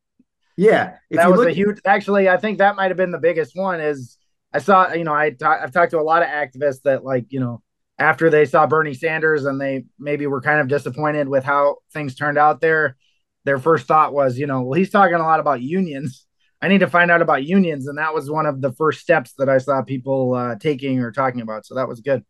yeah, 0.55 0.97
that 1.12 1.31
was 1.31 1.41
a 1.41 1.51
huge. 1.51 1.79
Actually, 1.85 2.29
I 2.29 2.38
think 2.38 2.59
that 2.59 2.75
might 2.75 2.89
have 2.89 2.97
been 2.97 3.12
the 3.12 3.17
biggest 3.19 3.55
one. 3.55 3.81
Is 3.81 4.17
I 4.53 4.59
saw, 4.59 4.93
you 4.93 5.03
know, 5.03 5.13
I 5.13 5.31
t- 5.31 5.43
I've 5.43 5.71
talked 5.71 5.91
to 5.91 5.99
a 5.99 6.01
lot 6.03 6.21
of 6.21 6.29
activists 6.29 6.83
that 6.83 7.03
like, 7.03 7.25
you 7.29 7.39
know, 7.39 7.62
after 7.99 8.29
they 8.29 8.45
saw 8.45 8.65
Bernie 8.65 8.93
Sanders 8.93 9.45
and 9.45 9.59
they 9.59 9.83
maybe 9.99 10.25
were 10.25 10.41
kind 10.41 10.62
of 10.62 10.69
disappointed 10.69 11.27
with 11.27 11.43
how 11.43 11.77
things 11.93 12.15
turned 12.15 12.38
out 12.38 12.62
there, 12.62 12.95
their 13.43 13.59
first 13.59 13.88
thought 13.88 14.13
was, 14.13 14.39
you 14.39 14.47
know, 14.47 14.62
well, 14.62 14.79
he's 14.79 14.89
talking 14.89 15.15
a 15.15 15.19
lot 15.19 15.41
about 15.41 15.62
unions. 15.62 16.25
I 16.62 16.69
need 16.69 16.79
to 16.79 16.88
find 16.88 17.12
out 17.12 17.21
about 17.21 17.45
unions. 17.45 17.88
And 17.88 17.97
that 17.97 18.13
was 18.13 18.31
one 18.31 18.45
of 18.45 18.62
the 18.62 18.71
first 18.71 19.01
steps 19.01 19.33
that 19.38 19.49
I 19.49 19.57
saw 19.57 19.81
people 19.81 20.33
uh, 20.33 20.55
taking 20.55 20.99
or 20.99 21.12
talking 21.12 21.41
about. 21.41 21.65
So 21.65 21.75
that 21.75 21.88
was 21.88 21.99
good. 21.99 22.23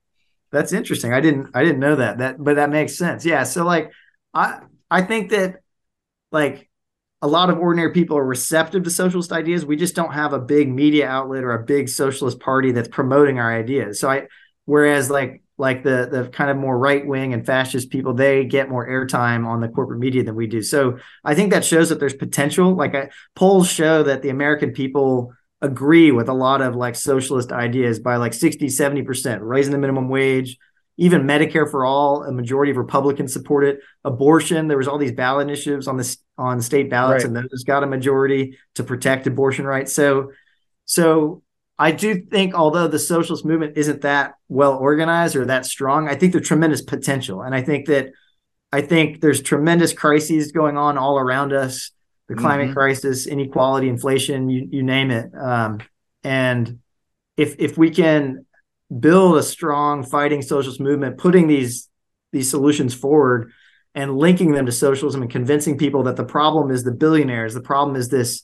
That's 0.52 0.74
interesting. 0.74 1.14
I 1.14 1.20
didn't, 1.20 1.52
I 1.54 1.64
didn't 1.64 1.80
know 1.80 1.96
that, 1.98 2.18
that, 2.18 2.44
but 2.44 2.56
that 2.56 2.72
makes 2.72 2.98
sense. 2.98 3.24
Yeah. 3.24 3.44
So 3.44 3.64
like, 3.64 3.92
I, 4.34 4.62
I 4.90 5.04
think 5.04 5.30
that 5.30 5.58
like 6.32 6.68
a 7.22 7.28
lot 7.28 7.52
of 7.52 7.60
ordinary 7.60 7.92
people 7.92 8.18
are 8.18 8.26
receptive 8.26 8.84
to 8.84 8.90
socialist 8.90 9.32
ideas. 9.32 9.66
We 9.66 9.76
just 9.76 9.96
don't 9.96 10.14
have 10.14 10.34
a 10.34 10.40
big 10.40 10.70
media 10.70 11.08
outlet 11.08 11.44
or 11.44 11.54
a 11.54 11.64
big 11.64 11.90
socialist 11.90 12.40
party 12.40 12.72
that's 12.72 12.88
promoting 12.88 13.38
our 13.38 13.56
ideas. 13.56 14.00
So 14.00 14.10
I, 14.10 14.28
whereas 14.70 15.10
like 15.10 15.42
like 15.58 15.84
the 15.84 16.08
the 16.10 16.30
kind 16.30 16.52
of 16.52 16.58
more 16.58 16.78
right 16.78 17.06
wing 17.06 17.34
and 17.34 17.46
fascist 17.46 17.90
people, 17.90 18.14
they 18.14 18.46
get 18.46 18.70
more 18.70 18.88
airtime 18.88 19.46
on 19.46 19.60
the 19.60 19.68
corporate 19.68 20.00
media 20.00 20.24
than 20.24 20.36
we 20.36 20.48
do. 20.48 20.62
So 20.62 21.00
I 21.26 21.36
think 21.36 21.52
that 21.52 21.66
shows 21.66 21.90
that 21.90 22.00
there's 22.00 22.14
potential. 22.14 22.76
Like 22.76 22.96
I, 22.96 23.10
polls 23.36 23.70
show 23.70 24.04
that 24.04 24.22
the 24.22 24.30
American 24.30 24.72
people 24.72 25.34
agree 25.62 26.12
with 26.12 26.30
a 26.30 26.34
lot 26.34 26.62
of 26.62 26.76
like 26.76 26.96
socialist 26.96 27.52
ideas 27.52 28.00
by 28.00 28.16
like 28.16 28.34
60, 28.34 28.70
70 28.70 29.02
percent, 29.02 29.42
raising 29.42 29.74
the 29.74 29.80
minimum 29.80 30.08
wage, 30.08 30.58
even 30.98 31.24
Medicare 31.24 31.70
for 31.70 31.84
all, 31.84 32.24
a 32.24 32.32
majority 32.32 32.72
of 32.72 32.78
Republicans 32.78 33.34
support 33.34 33.66
it. 33.66 33.80
Abortion, 34.06 34.68
there 34.68 34.78
was 34.78 34.88
all 34.88 35.00
these 35.00 35.12
ballot 35.12 35.48
initiatives 35.48 35.88
on 35.88 35.98
the 35.98 36.18
on 36.38 36.62
state 36.62 36.90
ballots, 36.90 37.26
right. 37.26 37.36
and 37.36 37.50
those 37.52 37.64
got 37.66 37.84
a 37.84 37.88
majority 37.88 38.58
to 38.76 38.84
protect 38.84 39.26
abortion 39.26 39.66
rights. 39.66 39.92
So, 39.92 40.32
so 40.86 41.42
I 41.82 41.92
do 41.92 42.22
think, 42.22 42.54
although 42.54 42.90
the 42.90 43.00
socialist 43.00 43.46
movement 43.46 43.78
isn't 43.78 44.02
that 44.02 44.34
well 44.50 44.78
organized 44.78 45.38
or 45.38 45.46
that 45.46 45.66
strong, 45.66 46.10
I 46.10 46.16
think 46.16 46.34
there's 46.34 46.48
tremendous 46.48 46.82
potential, 46.82 47.42
and 47.42 47.56
I 47.56 47.62
think 47.62 47.88
that 47.88 48.12
I 48.72 48.82
think 48.82 49.22
there's 49.22 49.42
tremendous 49.42 49.94
crises 49.94 50.52
going 50.52 50.78
on 50.78 50.98
all 50.98 51.18
around 51.18 51.54
us: 51.54 51.92
the 52.28 52.36
climate 52.36 52.68
mm-hmm. 52.68 52.74
crisis, 52.74 53.28
inequality, 53.28 53.88
inflation, 53.88 54.50
you 54.50 54.68
you 54.70 54.84
name 54.84 55.10
it. 55.10 55.32
Um, 55.34 55.80
and 56.22 56.80
if 57.38 57.56
if 57.60 57.78
we 57.78 57.92
can 57.92 58.46
build 59.00 59.38
a 59.38 59.44
strong 59.44 60.04
fighting 60.04 60.42
socialist 60.42 60.82
movement, 60.82 61.18
putting 61.18 61.48
these 61.48 61.88
these 62.34 62.50
solutions 62.50 62.94
forward 62.94 63.52
and 63.96 64.18
linking 64.18 64.52
them 64.52 64.66
to 64.66 64.72
socialism 64.72 65.22
and 65.22 65.32
convincing 65.32 65.78
people 65.78 66.04
that 66.04 66.18
the 66.18 66.26
problem 66.26 66.72
is 66.72 66.84
the 66.84 66.92
billionaires, 66.92 67.54
the 67.54 67.62
problem 67.62 67.96
is 67.96 68.10
this 68.10 68.44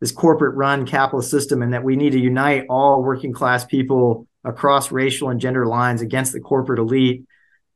this 0.00 0.12
corporate 0.12 0.56
run 0.56 0.86
capitalist 0.86 1.30
system, 1.30 1.62
and 1.62 1.72
that 1.72 1.84
we 1.84 1.96
need 1.96 2.10
to 2.10 2.20
unite 2.20 2.66
all 2.68 3.02
working 3.02 3.32
class 3.32 3.64
people 3.64 4.26
across 4.44 4.92
racial 4.92 5.30
and 5.30 5.40
gender 5.40 5.66
lines 5.66 6.02
against 6.02 6.32
the 6.32 6.40
corporate 6.40 6.78
elite. 6.78 7.24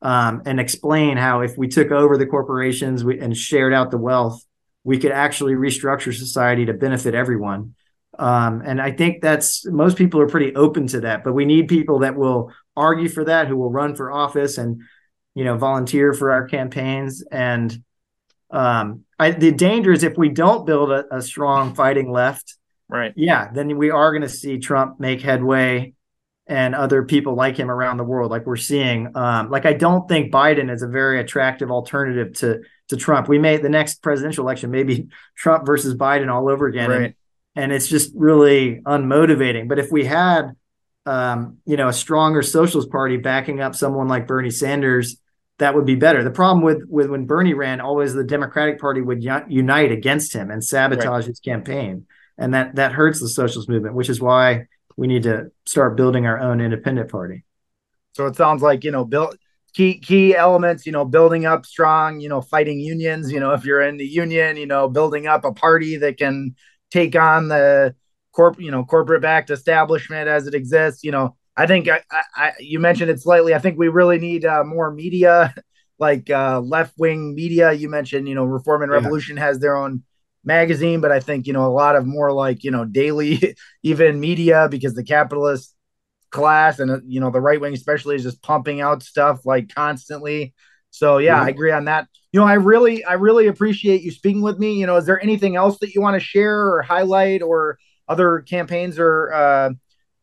Um, 0.02 0.40
and 0.46 0.58
explain 0.58 1.18
how 1.18 1.42
if 1.42 1.58
we 1.58 1.68
took 1.68 1.90
over 1.90 2.16
the 2.16 2.24
corporations 2.24 3.02
and 3.02 3.36
shared 3.36 3.74
out 3.74 3.90
the 3.90 3.98
wealth, 3.98 4.42
we 4.82 4.98
could 4.98 5.12
actually 5.12 5.52
restructure 5.52 6.14
society 6.14 6.64
to 6.64 6.72
benefit 6.72 7.14
everyone. 7.14 7.74
Um, 8.18 8.62
and 8.64 8.80
I 8.80 8.92
think 8.92 9.20
that's 9.20 9.66
most 9.66 9.98
people 9.98 10.20
are 10.22 10.26
pretty 10.26 10.54
open 10.54 10.86
to 10.86 11.00
that, 11.02 11.22
but 11.22 11.34
we 11.34 11.44
need 11.44 11.68
people 11.68 11.98
that 11.98 12.16
will 12.16 12.50
argue 12.74 13.10
for 13.10 13.24
that, 13.24 13.46
who 13.46 13.56
will 13.56 13.70
run 13.70 13.94
for 13.94 14.10
office 14.10 14.56
and, 14.56 14.80
you 15.34 15.44
know, 15.44 15.58
volunteer 15.58 16.14
for 16.14 16.32
our 16.32 16.48
campaigns. 16.48 17.22
And 17.30 17.84
um, 18.50 19.04
I, 19.20 19.32
the 19.32 19.52
danger 19.52 19.92
is 19.92 20.02
if 20.02 20.16
we 20.16 20.30
don't 20.30 20.64
build 20.64 20.90
a, 20.90 21.04
a 21.14 21.20
strong 21.20 21.74
fighting 21.74 22.10
left, 22.10 22.56
right? 22.88 23.12
Yeah, 23.16 23.50
then 23.52 23.76
we 23.76 23.90
are 23.90 24.12
going 24.12 24.22
to 24.22 24.30
see 24.30 24.58
Trump 24.58 24.98
make 24.98 25.20
headway 25.20 25.92
and 26.46 26.74
other 26.74 27.04
people 27.04 27.34
like 27.34 27.56
him 27.56 27.70
around 27.70 27.98
the 27.98 28.04
world, 28.04 28.30
like 28.30 28.46
we're 28.46 28.56
seeing. 28.56 29.14
Um, 29.14 29.50
like 29.50 29.66
I 29.66 29.74
don't 29.74 30.08
think 30.08 30.32
Biden 30.32 30.72
is 30.72 30.82
a 30.82 30.88
very 30.88 31.20
attractive 31.20 31.70
alternative 31.70 32.32
to 32.38 32.62
to 32.88 32.96
Trump. 32.96 33.28
We 33.28 33.38
may 33.38 33.58
the 33.58 33.68
next 33.68 34.02
presidential 34.02 34.42
election 34.44 34.70
maybe 34.70 35.08
Trump 35.36 35.66
versus 35.66 35.94
Biden 35.94 36.32
all 36.32 36.48
over 36.48 36.66
again. 36.66 36.90
Right. 36.90 37.02
And, 37.02 37.14
and 37.56 37.72
it's 37.72 37.88
just 37.88 38.12
really 38.14 38.80
unmotivating. 38.86 39.68
But 39.68 39.78
if 39.78 39.92
we 39.92 40.06
had, 40.06 40.52
um, 41.04 41.58
you 41.66 41.76
know, 41.76 41.88
a 41.88 41.92
stronger 41.92 42.40
socialist 42.40 42.90
party 42.90 43.18
backing 43.18 43.60
up 43.60 43.74
someone 43.74 44.08
like 44.08 44.26
Bernie 44.26 44.50
Sanders, 44.50 45.20
that 45.60 45.74
would 45.74 45.86
be 45.86 45.94
better. 45.94 46.24
The 46.24 46.30
problem 46.30 46.64
with 46.64 46.82
with 46.88 47.08
when 47.08 47.26
Bernie 47.26 47.54
ran, 47.54 47.80
always 47.80 48.12
the 48.12 48.24
Democratic 48.24 48.80
Party 48.80 49.00
would 49.00 49.22
unite 49.22 49.92
against 49.92 50.32
him 50.32 50.50
and 50.50 50.64
sabotage 50.64 51.06
right. 51.06 51.24
his 51.26 51.38
campaign, 51.38 52.06
and 52.36 52.54
that 52.54 52.74
that 52.76 52.92
hurts 52.92 53.20
the 53.20 53.28
socialist 53.28 53.68
movement, 53.68 53.94
which 53.94 54.08
is 54.08 54.20
why 54.20 54.66
we 54.96 55.06
need 55.06 55.22
to 55.22 55.52
start 55.66 55.96
building 55.96 56.26
our 56.26 56.40
own 56.40 56.60
independent 56.60 57.10
party. 57.10 57.44
So 58.12 58.26
it 58.26 58.36
sounds 58.36 58.62
like 58.62 58.84
you 58.84 58.90
know, 58.90 59.04
build 59.04 59.36
key 59.74 59.98
key 59.98 60.34
elements. 60.34 60.86
You 60.86 60.92
know, 60.92 61.04
building 61.04 61.44
up 61.44 61.66
strong, 61.66 62.20
you 62.20 62.30
know, 62.30 62.40
fighting 62.40 62.80
unions. 62.80 63.30
You 63.30 63.38
know, 63.38 63.52
if 63.52 63.64
you're 63.64 63.82
in 63.82 63.98
the 63.98 64.06
union, 64.06 64.56
you 64.56 64.66
know, 64.66 64.88
building 64.88 65.26
up 65.26 65.44
a 65.44 65.52
party 65.52 65.98
that 65.98 66.16
can 66.18 66.54
take 66.90 67.14
on 67.14 67.48
the 67.48 67.94
corp, 68.32 68.58
you 68.58 68.70
know, 68.70 68.84
corporate 68.84 69.22
backed 69.22 69.50
establishment 69.50 70.26
as 70.26 70.46
it 70.46 70.54
exists. 70.54 71.04
You 71.04 71.12
know, 71.12 71.36
I 71.60 71.66
think 71.66 71.88
I, 71.88 72.00
I, 72.34 72.52
you 72.58 72.78
mentioned 72.78 73.10
it 73.10 73.20
slightly. 73.20 73.54
I 73.54 73.58
think 73.58 73.78
we 73.78 73.88
really 73.88 74.18
need 74.18 74.46
uh, 74.46 74.64
more 74.64 74.90
media, 74.90 75.54
like 75.98 76.30
uh, 76.30 76.60
left 76.60 76.94
wing 76.96 77.34
media. 77.34 77.70
You 77.72 77.90
mentioned, 77.90 78.26
you 78.26 78.34
know, 78.34 78.44
Reform 78.44 78.82
and 78.82 78.90
Revolution 78.90 79.36
yeah. 79.36 79.44
has 79.44 79.58
their 79.58 79.76
own 79.76 80.02
magazine, 80.42 81.02
but 81.02 81.12
I 81.12 81.20
think 81.20 81.46
you 81.46 81.52
know 81.52 81.66
a 81.66 81.68
lot 81.68 81.96
of 81.96 82.06
more 82.06 82.32
like 82.32 82.64
you 82.64 82.70
know 82.70 82.86
daily 82.86 83.54
even 83.82 84.20
media 84.20 84.68
because 84.70 84.94
the 84.94 85.04
capitalist 85.04 85.74
class 86.30 86.78
and 86.78 86.90
uh, 86.90 87.00
you 87.06 87.20
know 87.20 87.30
the 87.30 87.42
right 87.42 87.60
wing 87.60 87.74
especially 87.74 88.16
is 88.16 88.22
just 88.22 88.40
pumping 88.40 88.80
out 88.80 89.02
stuff 89.02 89.44
like 89.44 89.74
constantly. 89.74 90.54
So 90.88 91.18
yeah, 91.18 91.36
yeah, 91.36 91.42
I 91.42 91.48
agree 91.50 91.72
on 91.72 91.84
that. 91.84 92.08
You 92.32 92.40
know, 92.40 92.46
I 92.46 92.54
really, 92.54 93.04
I 93.04 93.14
really 93.14 93.48
appreciate 93.48 94.00
you 94.00 94.12
speaking 94.12 94.40
with 94.40 94.58
me. 94.58 94.80
You 94.80 94.86
know, 94.86 94.96
is 94.96 95.04
there 95.04 95.22
anything 95.22 95.56
else 95.56 95.78
that 95.80 95.94
you 95.94 96.00
want 96.00 96.14
to 96.14 96.26
share 96.26 96.58
or 96.58 96.80
highlight, 96.80 97.42
or 97.42 97.78
other 98.08 98.40
campaigns 98.40 98.98
or 98.98 99.70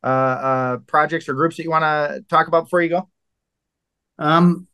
uh, 0.03 0.07
uh, 0.07 0.77
projects 0.87 1.27
or 1.29 1.33
groups 1.33 1.57
that 1.57 1.63
you 1.63 1.69
want 1.69 1.83
to 1.83 2.21
talk 2.29 2.47
about 2.47 2.65
before 2.65 2.81
you 2.81 2.89
go? 2.89 3.09
Um, 4.19 4.67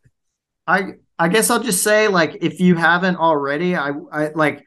I 0.68 0.94
I 1.20 1.28
guess 1.28 1.50
I'll 1.50 1.62
just 1.64 1.84
say 1.84 2.08
like 2.08 2.38
if 2.42 2.60
you 2.60 2.76
haven't 2.76 3.18
already, 3.18 3.76
I 3.76 3.92
I 4.12 4.30
like 4.30 4.66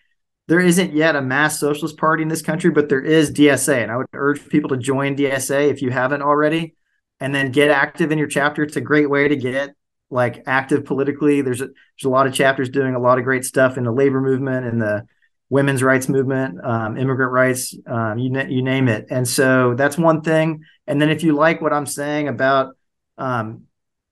there 0.48 0.60
isn't 0.60 0.92
yet 0.92 1.16
a 1.16 1.22
mass 1.22 1.58
socialist 1.58 1.96
party 1.96 2.22
in 2.22 2.28
this 2.28 2.42
country, 2.42 2.70
but 2.70 2.88
there 2.88 3.00
is 3.00 3.32
DSA, 3.32 3.82
and 3.82 3.90
I 3.90 3.96
would 3.96 4.06
urge 4.12 4.48
people 4.48 4.70
to 4.70 4.76
join 4.76 5.16
DSA 5.16 5.70
if 5.70 5.82
you 5.82 5.90
haven't 5.90 6.22
already, 6.22 6.76
and 7.20 7.34
then 7.34 7.50
get 7.50 7.70
active 7.70 8.12
in 8.12 8.18
your 8.18 8.28
chapter. 8.28 8.62
It's 8.62 8.76
a 8.76 8.80
great 8.80 9.10
way 9.10 9.28
to 9.28 9.36
get 9.36 9.74
like 10.10 10.44
active 10.46 10.84
politically. 10.84 11.42
There's 11.42 11.60
a, 11.60 11.66
there's 11.66 12.04
a 12.04 12.08
lot 12.08 12.26
of 12.26 12.34
chapters 12.34 12.68
doing 12.68 12.94
a 12.94 13.00
lot 13.00 13.18
of 13.18 13.24
great 13.24 13.44
stuff 13.44 13.76
in 13.76 13.84
the 13.84 13.92
labor 13.92 14.20
movement 14.20 14.66
and 14.66 14.80
the 14.80 15.06
women's 15.48 15.82
rights 15.82 16.08
movement, 16.08 16.58
um, 16.64 16.96
immigrant 16.96 17.32
rights, 17.32 17.74
um, 17.86 18.18
you 18.18 18.30
you 18.48 18.62
name 18.62 18.88
it. 18.88 19.06
And 19.10 19.26
so 19.26 19.74
that's 19.74 19.96
one 19.96 20.22
thing. 20.22 20.64
And 20.86 21.00
then 21.00 21.10
if 21.10 21.22
you 21.22 21.34
like 21.34 21.60
what 21.60 21.72
I'm 21.72 21.86
saying 21.86 22.28
about 22.28 22.76
um, 23.18 23.62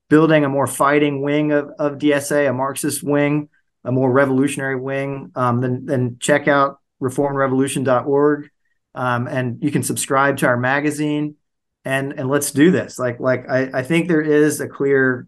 building 0.08 0.44
a 0.44 0.48
more 0.48 0.66
fighting 0.66 1.22
wing 1.22 1.52
of, 1.52 1.70
of 1.78 1.98
DSA, 1.98 2.48
a 2.48 2.52
Marxist 2.52 3.02
wing, 3.02 3.48
a 3.84 3.92
more 3.92 4.10
revolutionary 4.10 4.76
wing, 4.76 5.32
um, 5.34 5.60
then 5.60 5.86
then 5.86 6.16
check 6.20 6.48
out 6.48 6.78
reformrevolution.org. 7.02 8.50
Um, 8.94 9.26
and 9.26 9.62
you 9.62 9.72
can 9.72 9.82
subscribe 9.82 10.36
to 10.38 10.46
our 10.46 10.56
magazine 10.56 11.34
and 11.84 12.12
and 12.12 12.28
let's 12.28 12.50
do 12.52 12.70
this. 12.70 12.98
Like 12.98 13.20
like 13.20 13.48
I, 13.48 13.70
I 13.74 13.82
think 13.82 14.08
there 14.08 14.22
is 14.22 14.60
a 14.60 14.68
clear 14.68 15.26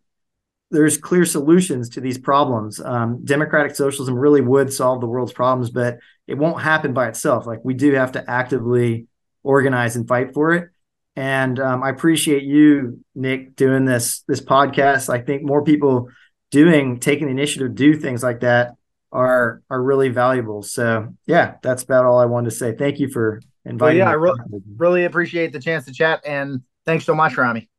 there's 0.70 0.98
clear 0.98 1.24
solutions 1.24 1.90
to 1.90 2.00
these 2.00 2.18
problems. 2.18 2.80
Um, 2.80 3.24
democratic 3.24 3.76
socialism 3.76 4.18
really 4.18 4.40
would 4.40 4.72
solve 4.72 5.00
the 5.00 5.06
world's 5.06 5.32
problems, 5.32 5.70
but 5.70 5.98
it 6.26 6.34
won't 6.34 6.60
happen 6.60 6.92
by 6.92 7.08
itself. 7.08 7.46
Like 7.46 7.60
we 7.64 7.74
do 7.74 7.92
have 7.92 8.12
to 8.12 8.30
actively 8.30 9.06
organize 9.42 9.96
and 9.96 10.08
fight 10.08 10.34
for 10.34 10.54
it. 10.54 10.70
And 11.14 11.58
um, 11.60 11.82
I 11.82 11.90
appreciate 11.90 12.42
you, 12.42 13.02
Nick, 13.14 13.56
doing 13.56 13.84
this 13.84 14.20
this 14.28 14.40
podcast. 14.40 15.08
I 15.08 15.20
think 15.20 15.42
more 15.42 15.64
people 15.64 16.10
doing 16.50 17.00
taking 17.00 17.26
the 17.26 17.32
initiative 17.32 17.68
to 17.68 17.74
do 17.74 17.96
things 17.98 18.22
like 18.22 18.40
that 18.40 18.74
are 19.12 19.62
are 19.70 19.82
really 19.82 20.10
valuable. 20.10 20.62
So 20.62 21.14
yeah, 21.26 21.54
that's 21.62 21.84
about 21.84 22.04
all 22.04 22.18
I 22.18 22.26
wanted 22.26 22.50
to 22.50 22.56
say. 22.56 22.74
Thank 22.76 22.98
you 22.98 23.08
for 23.08 23.40
inviting. 23.64 24.00
Well, 24.00 24.08
yeah, 24.08 24.10
I 24.10 24.14
really 24.14 24.40
really 24.76 25.04
appreciate 25.04 25.52
the 25.52 25.60
chance 25.60 25.86
to 25.86 25.92
chat, 25.92 26.20
and 26.26 26.62
thanks 26.84 27.06
so 27.06 27.14
much, 27.14 27.36
Ramy. 27.38 27.70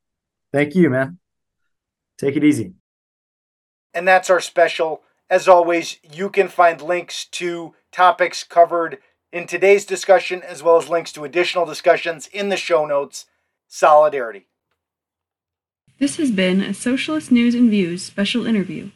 Thank 0.52 0.74
you, 0.74 0.90
man. 0.90 1.20
Take 2.18 2.36
it 2.36 2.44
easy. 2.44 2.74
And 3.94 4.08
that's 4.08 4.30
our 4.30 4.40
special. 4.40 5.04
As 5.30 5.48
always, 5.48 5.98
you 6.04 6.30
can 6.30 6.48
find 6.48 6.82
links 6.82 7.26
to 7.26 7.74
topics 7.92 8.44
covered 8.44 9.00
in 9.32 9.46
today's 9.46 9.86
discussion, 9.86 10.42
as 10.42 10.64
well 10.64 10.78
as 10.78 10.90
links 10.90 11.12
to 11.14 11.26
additional 11.26 11.66
discussions 11.66 12.28
in 12.28 12.50
the 12.50 12.58
show 12.58 12.86
notes. 12.86 13.26
Solidarity. 13.68 14.48
This 16.00 16.18
has 16.18 16.32
been 16.32 16.62
a 16.62 16.74
Socialist 16.74 17.32
News 17.32 17.56
and 17.56 17.70
Views 17.70 18.04
special 18.04 18.46
interview. 18.46 18.92